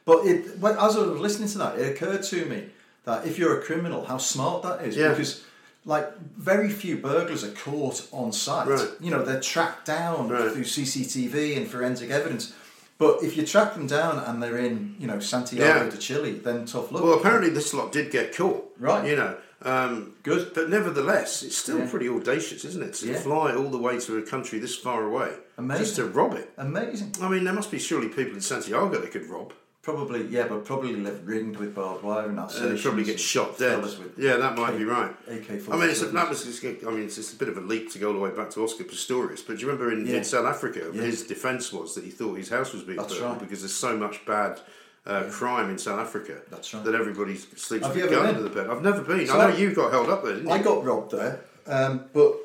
[0.05, 2.67] But it, when, as I was listening to that, it occurred to me
[3.05, 4.95] that if you're a criminal, how smart that is.
[4.95, 5.09] Yeah.
[5.09, 5.43] Because,
[5.87, 8.69] like, very few burglars are caught on site.
[8.69, 8.87] Right.
[9.01, 10.53] You know, they're tracked down Right.
[10.53, 12.53] through CCTV and forensic evidence.
[13.01, 15.91] But if you track them down and they're in, you know, Santiago Yeah.
[15.91, 17.03] de Chile, then tough luck.
[17.03, 18.63] well, apparently this lot did get caught.
[18.79, 19.09] Right.
[19.09, 19.37] You know.
[19.63, 20.53] Um, Good.
[20.55, 21.91] But nevertheless, it's still Yeah.
[21.91, 22.93] pretty audacious, isn't it?
[23.01, 23.19] To Yeah.
[23.21, 25.85] fly all the way to a country this far away Amazing.
[25.85, 26.51] just to rob it.
[26.59, 27.15] Amazing.
[27.23, 29.55] I mean, there must be surely people in Santiago they could rob.
[29.83, 32.55] Probably, yeah, but probably live ringed with barbed wire and that.
[32.55, 33.83] Uh, they probably get shot dead.
[34.19, 35.11] Yeah, that might be right.
[35.27, 35.73] AK-47s.
[35.73, 37.63] I mean, it's a, that was just, I mean, it's just a bit of a
[37.63, 39.41] leap to go all the way back to Oscar Pistorius.
[39.47, 40.17] But do you remember in, Yeah.
[40.19, 41.01] in South Africa, Yeah.
[41.03, 43.41] his defence was that he thought his house was being That's burgled right.
[43.41, 44.61] because there's so much bad
[45.07, 46.85] uh, crime in South Africa That's right.
[46.85, 48.69] that everybody sleeps Have with a gun under the bed.
[48.69, 49.27] I've never been.
[49.27, 50.55] So I know you got held up there, didn't you?
[50.55, 52.37] I got robbed there, um, but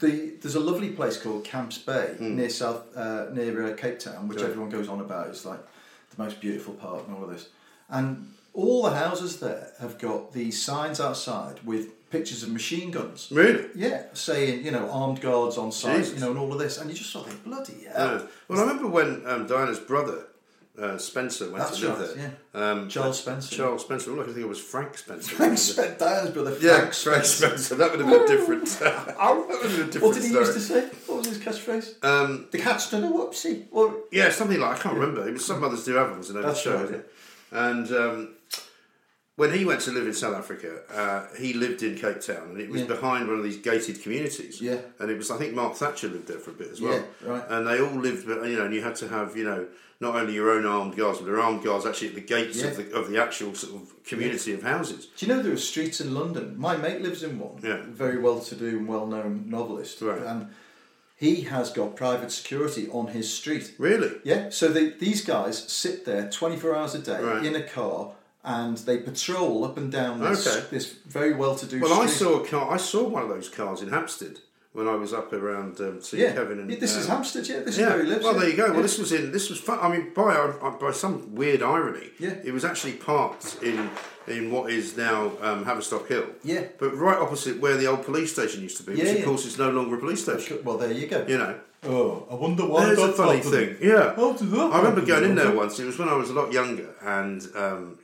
[0.00, 2.34] the there's a lovely place called Camps Bay Hmm.
[2.34, 5.28] near South uh, near uh, Cape Town, which everyone goes on about.
[5.28, 5.60] It's like
[6.16, 7.48] the most beautiful park and all of this,
[7.88, 13.28] and all the houses there have got these signs outside with pictures of machine guns.
[13.32, 13.66] Really?
[13.74, 16.14] Yeah, saying you know armed guards on site, Jesus.
[16.14, 17.96] you know, and all of this, and you just thought, bloody Yeah.
[17.98, 18.28] hell.
[18.48, 20.26] Well, I remember when um, Diana's brother
[20.80, 22.16] uh, Spencer went That's to live right,
[22.52, 22.62] there.
[22.62, 23.54] Um, Charles Spencer.
[23.54, 24.10] Charles Spencer.
[24.12, 25.34] All I can think it was Frank Spencer.
[25.36, 27.46] Frank Spencer, Diana's brother, Frank Yeah, Frank Spencer.
[27.46, 27.74] Spencer.
[27.76, 28.66] That would have been a different.
[28.80, 30.44] that would have been a different What did he story.
[30.46, 30.90] used to say?
[31.26, 32.04] Was his catchphrase?
[32.04, 33.66] Um, the cat's done a whoopsie.
[33.70, 35.26] Or Yeah, something like I can't remember.
[35.28, 37.06] It was some others do have them, and That's show, right, isn't?
[37.52, 38.28] And um,
[39.36, 42.60] when he went to live in South Africa, uh, he lived in Cape Town, and
[42.60, 42.86] it was Yeah.
[42.88, 44.60] behind one of these gated communities.
[44.60, 44.78] Yeah.
[45.00, 46.94] and it was I think Mark Thatcher lived there for a bit as well.
[47.24, 47.44] Yeah, right.
[47.48, 49.66] And they all lived, you know, and you had to have you know
[50.00, 52.76] not only your own armed guards, but there armed guards actually at the gates of
[52.76, 55.06] the of the actual sort of community of houses.
[55.16, 56.56] Do you know there are streets in London?
[56.58, 57.58] My mate lives in one.
[57.62, 57.82] Yeah.
[57.86, 60.00] Very well to do and well known novelist.
[60.00, 60.20] Right.
[60.22, 60.48] And
[61.24, 63.66] he has got private security on his street.
[63.78, 64.12] Really?
[64.24, 64.50] Yeah.
[64.50, 67.44] So they, these guys sit there 24 hours a day Right.
[67.46, 68.12] in a car
[68.44, 70.66] and they patrol up and down this, Okay.
[70.70, 70.86] this
[71.18, 72.18] very well to do Well, I street.
[72.18, 72.70] saw a car.
[72.70, 74.40] I saw one of those cars in Hampstead
[74.74, 76.32] when I was up around um, seeing Yeah.
[76.34, 77.60] Kevin and Yeah, this is um, Hampstead, yeah.
[77.60, 77.86] This Yeah.
[77.86, 78.24] is where he lives.
[78.24, 78.40] Well, yeah.
[78.40, 78.72] there you go.
[78.72, 79.32] Well, this was in.
[79.32, 79.78] This was fun.
[79.80, 80.30] I mean, by
[80.86, 82.34] by some weird irony, Yeah.
[82.44, 83.88] it was actually parked in
[84.26, 86.26] in what is now um, Haverstock Hill.
[86.42, 86.64] Yeah.
[86.78, 89.24] But right opposite where the old police station used to be, Yeah, which of yeah.
[89.24, 90.60] course is no longer a police station.
[90.64, 91.24] Well, there you go.
[91.26, 91.60] You know.
[91.86, 93.52] Oh, I wonder why There's a funny happened.
[93.54, 93.76] thing.
[93.82, 94.14] Yeah.
[94.16, 95.78] How did that I remember going in there once.
[95.78, 97.98] It was when I was a lot younger, and um,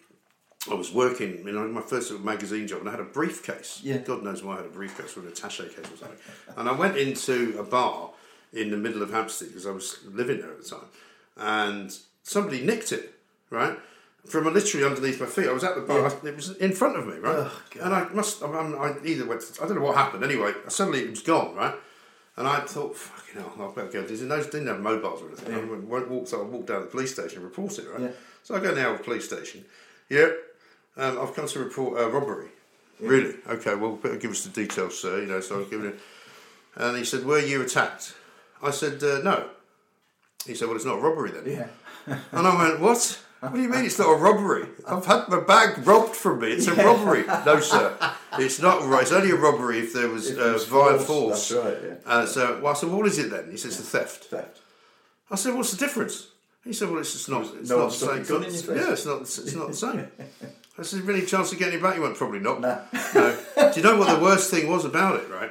[0.71, 1.39] I was working.
[1.47, 3.81] You know, my first sort of magazine job, and I had a briefcase.
[3.83, 3.97] Yeah.
[3.99, 6.19] God knows why I had a briefcase or an attaché case or something.
[6.59, 8.11] and I went into a bar
[8.53, 10.89] in the middle of Hampstead because I was living there at the time,
[11.39, 13.15] and somebody nicked it.
[13.49, 13.79] Right.
[14.27, 16.07] From literally underneath my feet, I was at the bar.
[16.25, 17.51] It was in front of me, right?
[17.81, 18.43] and I must.
[18.43, 19.41] I, I either went.
[19.41, 20.23] To, I don't know what happened.
[20.23, 21.75] Anyway, suddenly it was gone, right?
[22.37, 24.03] And I thought, fucking hell, I better go.
[24.03, 25.55] These those didn't have mobiles or anything.
[25.55, 28.01] I went, walked, so I walked down to the police station and report it, right?
[28.01, 28.11] Yeah.
[28.43, 29.65] So I go now to the police station.
[30.09, 30.31] Yeah,
[30.97, 32.49] um, I've come to report a robbery.
[33.01, 33.35] Really?
[33.49, 35.21] Okay, well, better give us the details, sir.
[35.21, 35.99] You know, so I'm giving it.
[36.77, 38.15] And he said, "Were you attacked?"
[38.63, 39.49] I said, uh, "No."
[40.47, 42.17] He said, "Well, it's not a robbery then." Yeah.
[42.33, 43.21] And I went, "What?
[43.41, 44.67] What do you mean it's not a robbery?
[44.87, 46.49] I've had my bag robbed from me.
[46.53, 47.97] It's a robbery." No, sir,
[48.39, 48.85] it's not.
[48.87, 49.03] right.
[49.03, 51.65] It's only a robbery if there was, If uh, was violent force, force.
[51.65, 52.13] that's right, yeah.
[52.13, 54.61] Uh, so, well, I said, "What is it then?" He says, "The theft." Theft.
[55.31, 56.27] I said, "What's the difference?"
[56.65, 57.47] He said, "Well, it's just not.
[57.55, 58.11] It's No not the same.
[58.21, 59.21] a gun in It's Yeah, it's not.
[59.23, 60.07] It's not the same."
[60.79, 62.79] I said, "Really, chance of getting it back?" He went, "Probably not." Nah.
[63.15, 63.37] No.
[63.57, 65.31] Do you know what the worst thing was about it?
[65.31, 65.51] Right.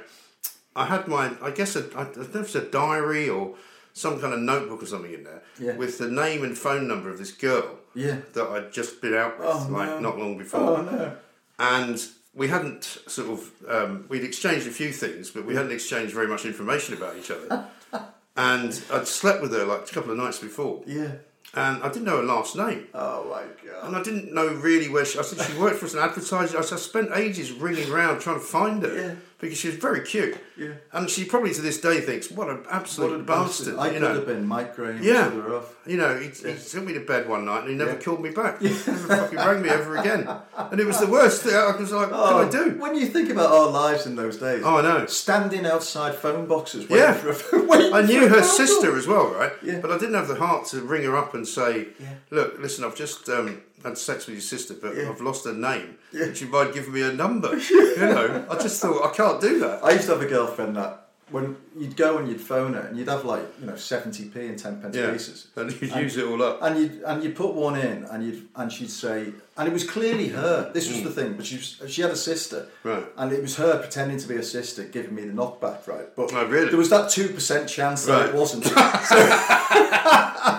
[0.76, 3.56] I had my, I guess, a, I don't know if it's a diary or
[3.94, 5.76] some kind of notebook or something in there Yeah.
[5.76, 8.18] with the name and phone number of this girl Yeah.
[8.34, 10.00] that I'd just been out with, Oh, like no.
[10.00, 10.60] not long before.
[10.62, 11.16] Oh no.
[11.58, 12.02] And
[12.34, 16.28] we hadn't sort of, um, we'd exchanged a few things, but we hadn't exchanged very
[16.28, 17.66] much information about each other.
[18.38, 20.84] and I'd slept with her like a couple of nights before.
[20.86, 21.12] Yeah.
[21.56, 22.88] And I didn't know her last name.
[22.94, 23.88] Oh my god.
[23.88, 25.18] And I didn't know really where she.
[25.18, 26.56] I said she worked for us an advertiser.
[26.58, 29.16] I, I spent ages ringing around trying to find her Yeah.
[29.40, 30.38] Because she was very cute.
[30.58, 30.74] Yeah.
[30.92, 34.02] And she probably to this day thinks, "What an absolute What bastard!" I you could
[34.02, 34.14] know.
[34.16, 35.02] have been Mike Graham.
[35.02, 35.28] Yeah.
[35.54, 35.76] off.
[35.86, 37.98] You know, he, he took me to bed one night and he never Yeah.
[38.00, 38.62] called me back.
[38.62, 40.28] He never fucking rang me ever again.
[40.58, 41.56] And it was the worst thing.
[41.56, 42.80] I was like, Oh, what can I do?
[42.80, 45.06] When you think about our lives in those days, Oh, I know.
[45.06, 47.14] standing outside phone boxes, waiting Yeah.
[47.14, 48.98] for a, waiting I knew her sister call.
[48.98, 49.54] as well, right?
[49.64, 49.80] Yeah.
[49.80, 52.08] But I didn't have the heart to ring her up and say, Yeah.
[52.30, 55.10] "Look, listen, I've just um, had sex with your sister, but Yeah.
[55.10, 55.98] I've lost her name.
[56.12, 56.26] Yeah.
[56.28, 59.60] Would you mind giving me a number?" you know, I just thought I can't do
[59.60, 59.84] that.
[59.84, 62.98] I used to have a girlfriend that when you'd go and you'd phone her and
[62.98, 66.18] you'd have like you know seventy p and ten pence yeah, pieces, and you'd use
[66.18, 66.60] it all up.
[66.64, 69.72] and you and you put one in and you would and she'd say and it
[69.74, 70.72] was clearly her.
[70.74, 72.96] This was the thing, but she was, she had a sister, Mm.
[72.96, 73.06] Right.
[73.18, 76.08] And it was her pretending to be a sister giving me the knockback, right?
[76.16, 76.70] But Oh, really?
[76.70, 78.30] there was that two percent chance that Right.
[78.30, 78.64] it wasn't.
[79.10, 80.59] So-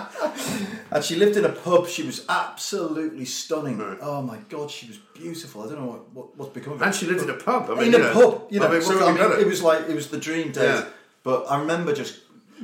[0.91, 1.87] and she lived in a pub.
[1.87, 3.77] She was absolutely stunning.
[3.77, 3.97] Right.
[4.01, 5.63] Oh my god, she was beautiful.
[5.63, 6.85] I don't know what, what what's become of her.
[6.85, 7.69] And she lived in a pub.
[7.69, 8.67] I mean, in a know, pub, you know.
[8.67, 10.63] I mean, so I mean, it was like it was the dream date.
[10.63, 10.85] Yeah.
[11.23, 12.19] But I remember just.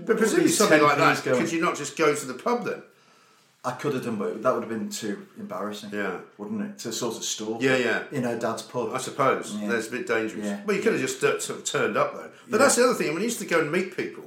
[0.05, 1.23] But presumably something like that.
[1.23, 2.83] Going- Could you not just go to the pub then?
[3.65, 5.89] I could have done, but that would have been too embarrassing.
[5.91, 6.19] Yeah.
[6.37, 6.77] wouldn't it?
[6.79, 7.61] To sort of stalk.
[7.61, 8.03] Yeah, yeah.
[8.11, 8.93] In her dad's pub.
[8.93, 9.67] I suppose Yeah.
[9.67, 10.45] that's a bit dangerous.
[10.45, 10.61] Yeah.
[10.65, 12.29] Well, you could have just uh, sort of turned up though.
[12.49, 13.07] But that's the other thing.
[13.07, 14.23] I mean, I used to go and meet people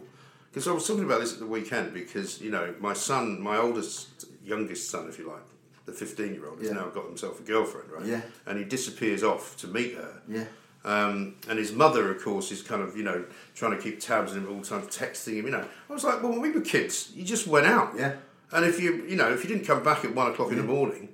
[0.50, 3.56] because I was talking about this at the weekend because you know my son, my
[3.56, 5.42] oldest, youngest son, if you like,
[5.86, 6.74] the fifteen-year-old, has Yeah.
[6.74, 8.04] now got himself a girlfriend, right?
[8.06, 8.20] Yeah.
[8.46, 10.22] And he disappears off to meet her.
[10.28, 10.44] Yeah.
[10.84, 14.32] Um, and his mother, of course, is kind of you know trying to keep tabs
[14.32, 15.44] on him all the time, texting him.
[15.46, 17.92] You know, I was like, well, when we were kids, you just went out.
[17.96, 18.14] Yeah.
[18.52, 20.64] And if you you know if you didn't come back at one o'clock in the
[20.64, 21.10] morning,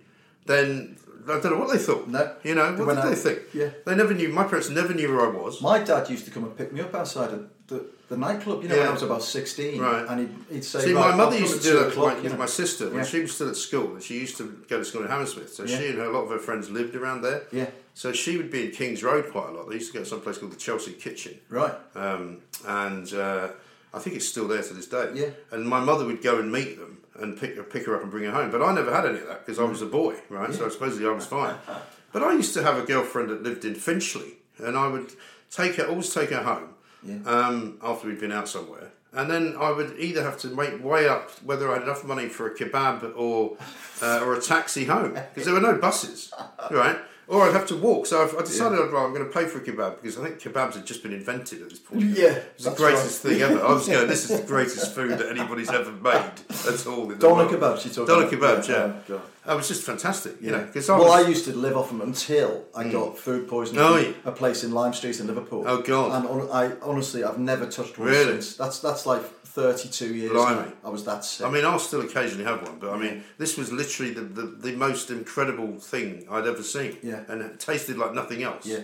[0.46, 0.96] then
[1.29, 2.07] I don't know what they thought.
[2.09, 2.35] No.
[2.44, 3.40] You know They what did they think?
[3.53, 3.70] Yeah.
[3.85, 4.29] They never knew.
[4.29, 5.61] My parents never knew where I was.
[5.61, 7.31] My dad used to come and pick me up outside
[7.66, 9.81] the, the nightclub, you know, when I was about 16.
[9.81, 10.07] Right.
[10.09, 12.23] And he'd, he'd say, See, right, my mother used to do that with o'clock, my,
[12.23, 12.37] you know.
[12.37, 13.05] my sister when Yeah.
[13.05, 13.95] she was still at school.
[13.95, 15.79] and She used to go to school in Hammersmith, so Yeah.
[15.79, 17.45] she and her, a lot of her friends lived around there.
[17.51, 17.71] Yeah.
[17.95, 19.69] So she would be in Kings Road quite a lot.
[19.69, 21.38] They used to go to some place called the Chelsea Kitchen.
[21.49, 21.75] Right.
[21.97, 23.49] Um, and uh,
[23.92, 25.11] I think it's still there to this day.
[25.14, 25.31] Yeah.
[25.51, 28.11] And my mother would go and meet them and pick her, pick her up and
[28.11, 28.51] bring her home.
[28.51, 30.53] But I never had any of that because I was a boy, right?
[30.55, 31.57] So supposedly I was fine.
[32.12, 35.12] But I used to have a girlfriend that lived in Finchley, and I would
[35.51, 36.71] take her, always take her home
[37.07, 37.31] Yeah.
[37.31, 38.90] um, after we'd been out somewhere.
[39.12, 42.29] And then I would either have to make weigh up whether I had enough money
[42.29, 43.57] for a kebab or
[44.03, 46.33] uh, or a taxi home because there were no buses,
[46.71, 46.99] right?
[47.29, 48.07] Or I'd have to walk.
[48.07, 50.23] So I've, I decided I'd, right, I'm going to pay for a kebab because I
[50.23, 52.03] think kebabs had just been invented at this point.
[52.03, 53.33] Yeah, it's the greatest right.
[53.33, 53.65] thing ever.
[53.65, 56.15] I was going, this is the greatest food that anybody's ever made.
[56.15, 57.11] at all.
[57.11, 57.51] In Doner world.
[57.51, 58.62] kebabs, you talking about?
[58.62, 58.93] kebabs, Yeah, yeah.
[59.19, 59.57] oh, God.
[59.57, 60.65] Was just fantastic, you know.
[60.65, 62.93] Because I well, was, I used to live off them until I mm.
[62.93, 64.12] got food poisoning Oh, yeah.
[64.25, 65.65] a place in Lime Street in Liverpool.
[65.67, 66.12] Oh, God.
[66.12, 68.35] And on, I honestly, I've never touched one Really?
[68.41, 68.57] since.
[68.57, 69.23] That's that's like
[69.57, 70.33] thirty-two years.
[70.33, 70.71] Blimey.
[70.85, 71.47] I was that sick.
[71.47, 74.42] I mean, I'll still occasionally have one, but I mean, this was literally the, the,
[74.42, 76.99] the most incredible thing I'd ever seen.
[77.03, 77.23] Yeah.
[77.29, 78.66] And it tasted like nothing else.
[78.66, 78.81] Yeah.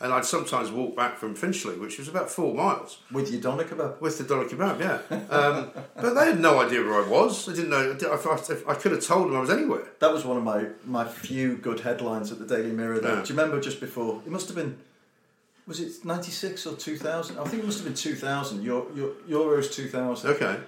[0.00, 3.64] And I'd sometimes walk back from Finchley, which was about four miles, with your doner
[3.64, 4.00] kebab.
[4.00, 5.16] with the doner kebab, yeah.
[5.36, 7.46] Um, but they had no idea where I was.
[7.46, 7.96] They didn't know.
[8.00, 9.86] I, I, I could have told them I was anywhere.
[10.00, 13.00] That was one of my, my few good headlines at the Daily Mirror.
[13.00, 13.16] Though.
[13.16, 13.22] Yeah.
[13.22, 14.22] Do you remember just before?
[14.26, 14.78] It must have been.
[15.66, 17.38] Was it ninety six or two thousand?
[17.38, 18.62] I think it must have been two thousand.
[18.62, 18.86] Euro,
[19.28, 20.30] Euros two thousand.
[20.30, 20.58] Okay.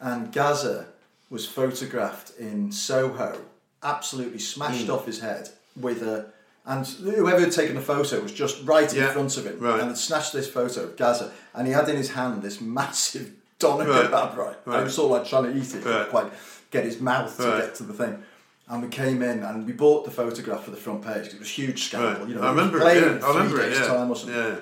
[0.00, 0.86] And Gazza
[1.30, 3.40] was photographed in Soho,
[3.82, 4.92] absolutely smashed Hmm.
[4.92, 5.48] off his head
[5.80, 6.26] with a.
[6.66, 9.80] And whoever had taken the photo was just right in Yeah, front of him, right.
[9.80, 13.32] and had snatched this photo of Gazza, and he had in his hand this massive
[13.58, 14.56] doner Right, kebab, right?
[14.64, 14.78] And right.
[14.78, 16.08] he was sort of like trying to eat it, Right.
[16.08, 16.32] quite
[16.70, 18.22] get his mouth to get to the thing.
[18.68, 21.26] And we came in and we bought the photograph for the front page.
[21.26, 22.20] It was a huge scandal.
[22.20, 22.28] Right.
[22.28, 23.26] You know, I remember it, yeah.
[23.26, 23.86] I remember it, yeah.
[23.86, 24.34] time or something.
[24.34, 24.56] Yeah.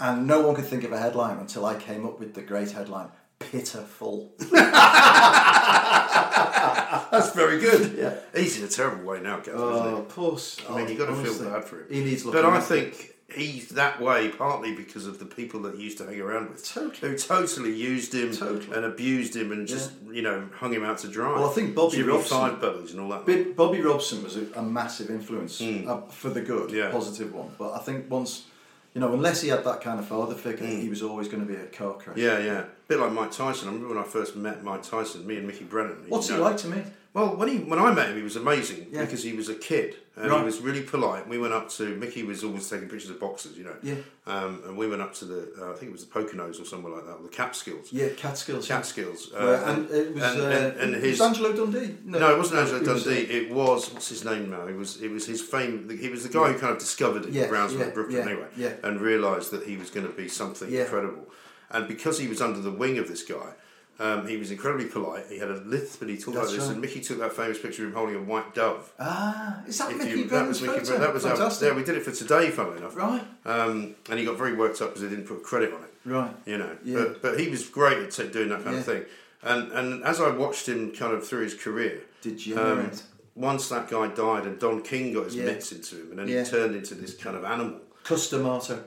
[0.00, 2.70] And no one could think of a headline until I came up with the great
[2.70, 3.08] headline:
[3.40, 4.32] "Pitiful."
[7.10, 7.98] That's very good.
[7.98, 8.14] Yeah.
[8.40, 9.50] He's in a terrible way now, he?
[9.50, 10.58] Oh, puss.
[10.68, 11.86] I mean, you've got to feel bad for him.
[11.90, 12.42] He needs looking.
[12.42, 16.06] But I think he's that way partly because of the people that he used to
[16.06, 17.10] hang around with, Totally.
[17.12, 18.74] who totally used him Totally.
[18.76, 21.34] and abused him and just you know hung him out to dry.
[21.34, 22.38] Well, I think Bobby Jimmy Robson-
[22.90, 23.54] and all that.
[23.56, 26.70] Bobby Robson was a, a massive influence uh, for the good.
[26.70, 26.90] Yeah.
[26.90, 27.50] positive one.
[27.58, 28.44] But I think once,
[28.94, 31.52] you know, unless he had that kind of father figure, he was always going to
[31.52, 32.16] be a car crash.
[32.16, 32.22] Hmm.
[32.22, 33.68] Yeah, A bit like Mike Tyson.
[33.68, 36.04] I remember when I first met Mike Tyson, me and Mickey Brennan.
[36.08, 36.42] What's he know.
[36.42, 36.82] like to me?
[37.12, 39.02] Well, when he when I met him, he was amazing Yeah.
[39.02, 40.38] because he was a kid and Right.
[40.40, 41.28] he was really polite.
[41.28, 43.76] We went up to Mickey was always taking pictures of boxes, you know.
[43.82, 43.94] Yeah.
[44.26, 46.64] Um, and we went up to the uh, I think it was the Poconos or
[46.64, 47.92] somewhere like that, or the Catskills.
[47.92, 48.66] Yeah, Catskills.
[48.66, 49.32] Catskills.
[49.32, 51.94] Uh, Well, and it was, and, uh, and, and his was Angelo Dundee.
[52.04, 53.32] no, no, it wasn't Angelo it was, uh, Dundee.
[53.32, 54.66] it was what's his name now?
[54.66, 55.88] It was it was his fame.
[56.00, 58.30] He was the guy who kind of discovered it Yeah, in Brownsville, yeah, Brooklyn, yeah,
[58.32, 58.72] anyway, yeah.
[58.82, 60.82] and realised that he was going to be something Yeah.
[60.82, 61.26] incredible.
[61.70, 63.52] And because he was under the wing of this guy,
[64.00, 65.26] um, he was incredibly polite.
[65.28, 66.58] He had a lisp, and he talked like this.
[66.58, 66.70] right.
[66.70, 68.92] And Mickey took that famous picture of him holding a white dove.
[69.00, 70.98] Ah, is that If Mickey you- that was Mickey photo?
[70.98, 71.74] That was our, yeah.
[71.74, 72.96] We did it for today, funnily enough.
[72.96, 73.22] Right.
[73.44, 75.90] Um, and he got very worked up because they didn't put credit on it.
[76.04, 76.34] Right.
[76.46, 76.76] You know.
[76.84, 76.98] Yeah.
[76.98, 79.04] But but he was great at doing that kind of thing.
[79.42, 83.02] And and as I watched him kind of through his career, Degenerate.
[83.34, 85.44] once that guy died and Don King got his Yeah.
[85.44, 86.44] mitts into him, and then Yeah.
[86.44, 87.80] he turned into this kind of animal.
[88.04, 88.82] Cus D'Amato.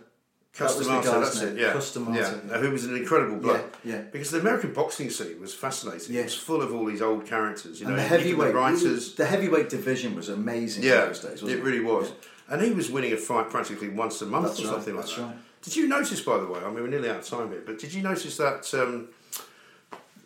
[0.58, 1.58] That the Cus D'Amato, guy's that's name.
[1.58, 1.72] it, yeah.
[1.72, 2.20] Cus D'Amato.
[2.20, 3.78] Yeah, Now, who was an incredible bloke.
[3.86, 4.02] Yeah, yeah.
[4.12, 6.14] Because the American boxing scene was fascinating.
[6.14, 6.22] Yeah.
[6.22, 9.16] It was full of all these old characters, you And know, the heavyweight writers.
[9.16, 11.64] The heavyweight division was amazing Yeah, in those days, wasn't it it?
[11.64, 12.12] really was.
[12.50, 15.06] And he was winning a fight practically once a month That's or right, something like
[15.06, 15.22] that's that.
[15.24, 15.36] right.
[15.62, 16.60] Did you notice, by the way?
[16.60, 18.70] I mean, we're nearly out of time here, but did you notice that?
[18.74, 19.08] Um,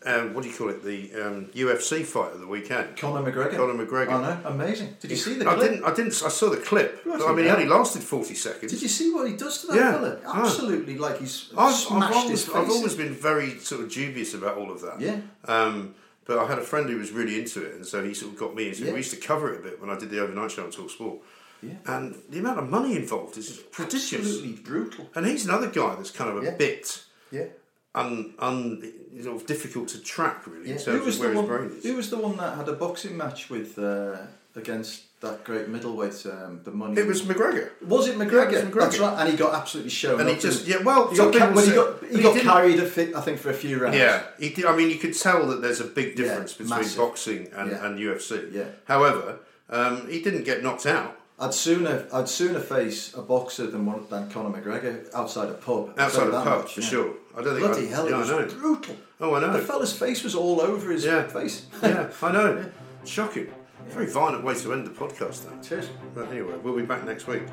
[0.06, 0.84] um, what do you call it?
[0.84, 2.96] The um, UFC fight of the weekend.
[2.98, 3.56] Conor McGregor.
[3.58, 4.10] Conor McGregor.
[4.10, 4.96] I know, amazing.
[5.00, 5.72] Did you see the I clip?
[5.72, 5.84] didn't.
[5.86, 6.22] I didn't.
[6.24, 7.02] I saw the clip.
[7.06, 7.56] I mean, it hell.
[7.58, 8.72] only lasted forty seconds.
[8.72, 9.91] Did you see what he does to that Yeah.
[9.94, 10.20] fella?
[10.26, 12.56] Absolutely, like he's I've, smashed I've, always, his face.
[12.56, 15.02] I've always been very sort of dubious about all of that.
[15.02, 15.20] Yeah.
[15.46, 18.34] Um, but I had a friend who was really into it, and so he sort
[18.34, 18.91] of got me into it.
[18.91, 20.89] We used to cover it a bit when I did the overnight show on Talk
[20.89, 21.20] Sport.
[21.62, 21.74] Yeah.
[21.86, 24.13] And the amount of money involved is prodigious.
[24.13, 25.10] Absolutely brutal.
[25.15, 26.56] And he's another guy that's kind of a Yeah.
[26.56, 27.46] bit Yeah.
[27.95, 31.29] Un, un, sort of difficult to track, really, in terms Who was of the where
[31.29, 31.47] his one?
[31.47, 31.84] brain is.
[31.84, 34.17] Who was the one that had a boxing match with uh,
[34.55, 36.25] against that great middleweight?
[36.25, 36.99] Um, the money.
[36.99, 37.69] It was McGregor.
[37.81, 38.51] Was it McGregor?
[38.51, 38.79] Yeah, it was McGregor.
[38.81, 40.19] That's right, and he got absolutely shown.
[40.19, 42.79] And he just- yeah, well, he got, ca- when he got he he got carried.
[42.79, 43.97] A fit, I think for a few rounds.
[43.97, 46.79] Yeah, he did, I mean, you could tell that there's a big difference Yeah, between
[46.81, 46.97] massive.
[46.97, 47.86] boxing and, Yeah.
[47.86, 48.51] and UFC.
[48.53, 48.65] Yeah.
[48.86, 51.17] However, um, he didn't get knocked out.
[51.38, 55.93] I'd sooner I'd sooner face a boxer than one than Conor McGregor outside a pub.
[55.98, 56.88] Outside tell of you that pub, much, for yeah.
[56.88, 57.13] sure.
[57.38, 58.48] I don't think Bloody I, hell, yeah, it was I know.
[58.48, 58.95] brutal.
[59.19, 59.52] Oh, I know.
[59.54, 61.28] The fella's face was all over his Yeah.
[61.28, 61.65] face.
[61.84, 62.71] yeah, I know.
[63.04, 63.52] Shocking.
[63.89, 65.62] Very violent way to end the podcast, though.
[65.62, 65.89] Cheers.
[66.15, 67.43] But anyway, we'll be back next week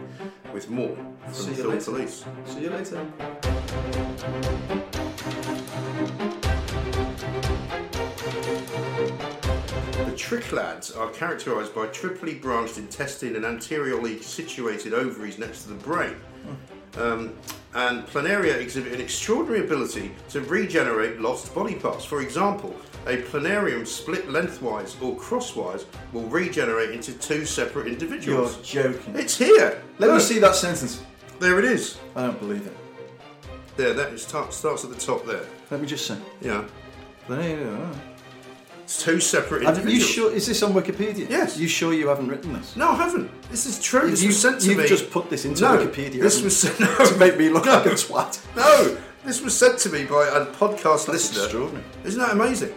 [0.55, 1.85] with more from See you later.
[1.90, 2.25] Police.
[2.47, 3.07] See you later.
[10.33, 16.16] Trichlads are characterised by triply branched intestine and anteriorly situated ovaries next to the brain.
[16.97, 17.35] Um,
[17.75, 22.07] and planaria exhibit an extraordinary ability to regenerate lost body parts.
[22.07, 22.75] For example,
[23.07, 28.57] a planarian split lengthwise or crosswise will regenerate into two separate You're individuals.
[28.62, 29.14] joking.
[29.14, 29.83] It's here.
[29.99, 31.03] Let me Look, see that sentence.
[31.40, 31.99] There it is.
[32.16, 32.77] I don't believe it.
[33.77, 35.45] There, that is, top, starts at the top there.
[35.71, 36.16] Let me just say.
[36.40, 36.64] Yeah.
[37.29, 37.42] Are
[38.92, 40.05] It's two separate you individuals.
[40.11, 40.33] sure?
[40.35, 41.26] Is this on Wikipedia?
[41.31, 41.57] Yes.
[41.57, 42.76] You sure you haven't written this?
[42.76, 43.31] No, I haven't.
[43.50, 44.11] This is true.
[44.11, 44.74] This You- was sent to me.
[44.74, 44.88] you've me.
[44.88, 46.87] just put this into no, Wikipedia, This haven't was you?
[46.87, 48.38] no, to make me look like a twat.
[48.55, 51.44] No, this was sent to me by a podcast listener.
[51.44, 51.85] extraordinary.
[52.05, 52.74] Isn't that amazing?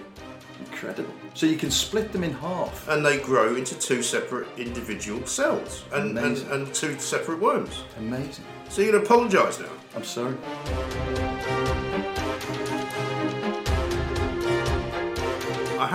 [0.61, 1.13] Incredible.
[1.33, 2.87] So you can split them in half.
[2.87, 6.51] And they grow into two separate individual cells and, and, Amazing.
[6.51, 7.83] and two separate worms.
[7.97, 8.45] Amazing.
[8.69, 9.67] So you're going to apologise now?
[9.97, 10.35] I'm sorry.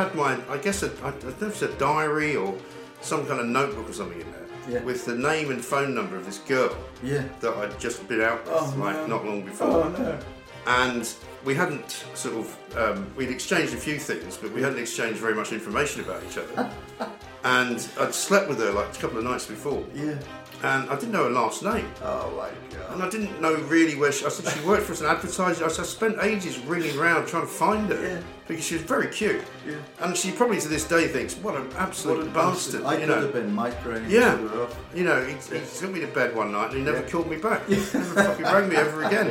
[0.05, 2.55] Had my, I guess, a, I don't know if it's a diary or
[3.01, 4.83] some kind of notebook or something in there Yeah.
[4.85, 7.25] with the name and phone number of this girl Yeah.
[7.41, 9.07] that I'd just been out with Oh, like no.
[9.07, 9.69] not long before.
[9.85, 10.19] Oh no.
[10.67, 11.09] and
[11.45, 15.35] we hadn't sort of um, we'd exchanged a few things, but we hadn't exchanged very
[15.35, 16.71] much information about each other.
[17.45, 20.17] and I'd slept with her like a couple of nights before, Yeah.
[20.63, 22.93] And I didn't know her last name, Oh my god.
[22.93, 24.27] and I didn't know really where she.
[24.27, 25.65] I said she worked for us in advertising.
[25.65, 28.21] I, said, I spent ages ringing around trying to find her Yeah.
[28.47, 29.77] because she was very cute, Yeah.
[30.01, 32.99] and she probably to this day thinks, "What an absolute What a bastard!" I you
[33.01, 33.21] could know.
[33.23, 34.03] have been Mike Gray.
[34.09, 34.75] Yeah, her up.
[34.95, 37.09] you know, he, he took me to bed one night and he never Yeah.
[37.11, 37.63] called me back.
[37.69, 39.31] He never fucking rang me ever again.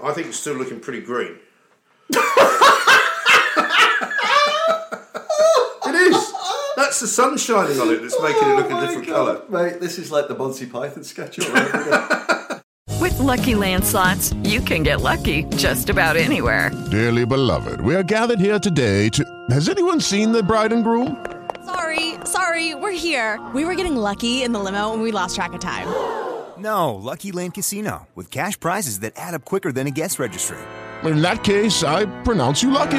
[0.00, 1.38] I think it's still looking pretty green.
[5.86, 6.32] it is.
[6.78, 9.48] That's the sun shining on it that's making it oh look Oh a different God.
[9.48, 9.64] colour.
[9.64, 12.60] Mate, this is like the Monty Python sketch all over again.
[13.00, 16.70] With Lucky Land slots, you can get lucky just about anywhere.
[16.88, 19.24] Dearly beloved, we are gathered here today to.
[19.50, 21.16] Has anyone seen the bride and groom?
[21.64, 23.44] Sorry, Sorry, we're here.
[23.52, 25.88] We were getting lucky in the limo and we lost track of time.
[26.58, 30.58] No, Lucky Land Casino, with cash prizes that add up quicker than a guest registry.
[31.04, 32.98] In that case, I pronounce you lucky.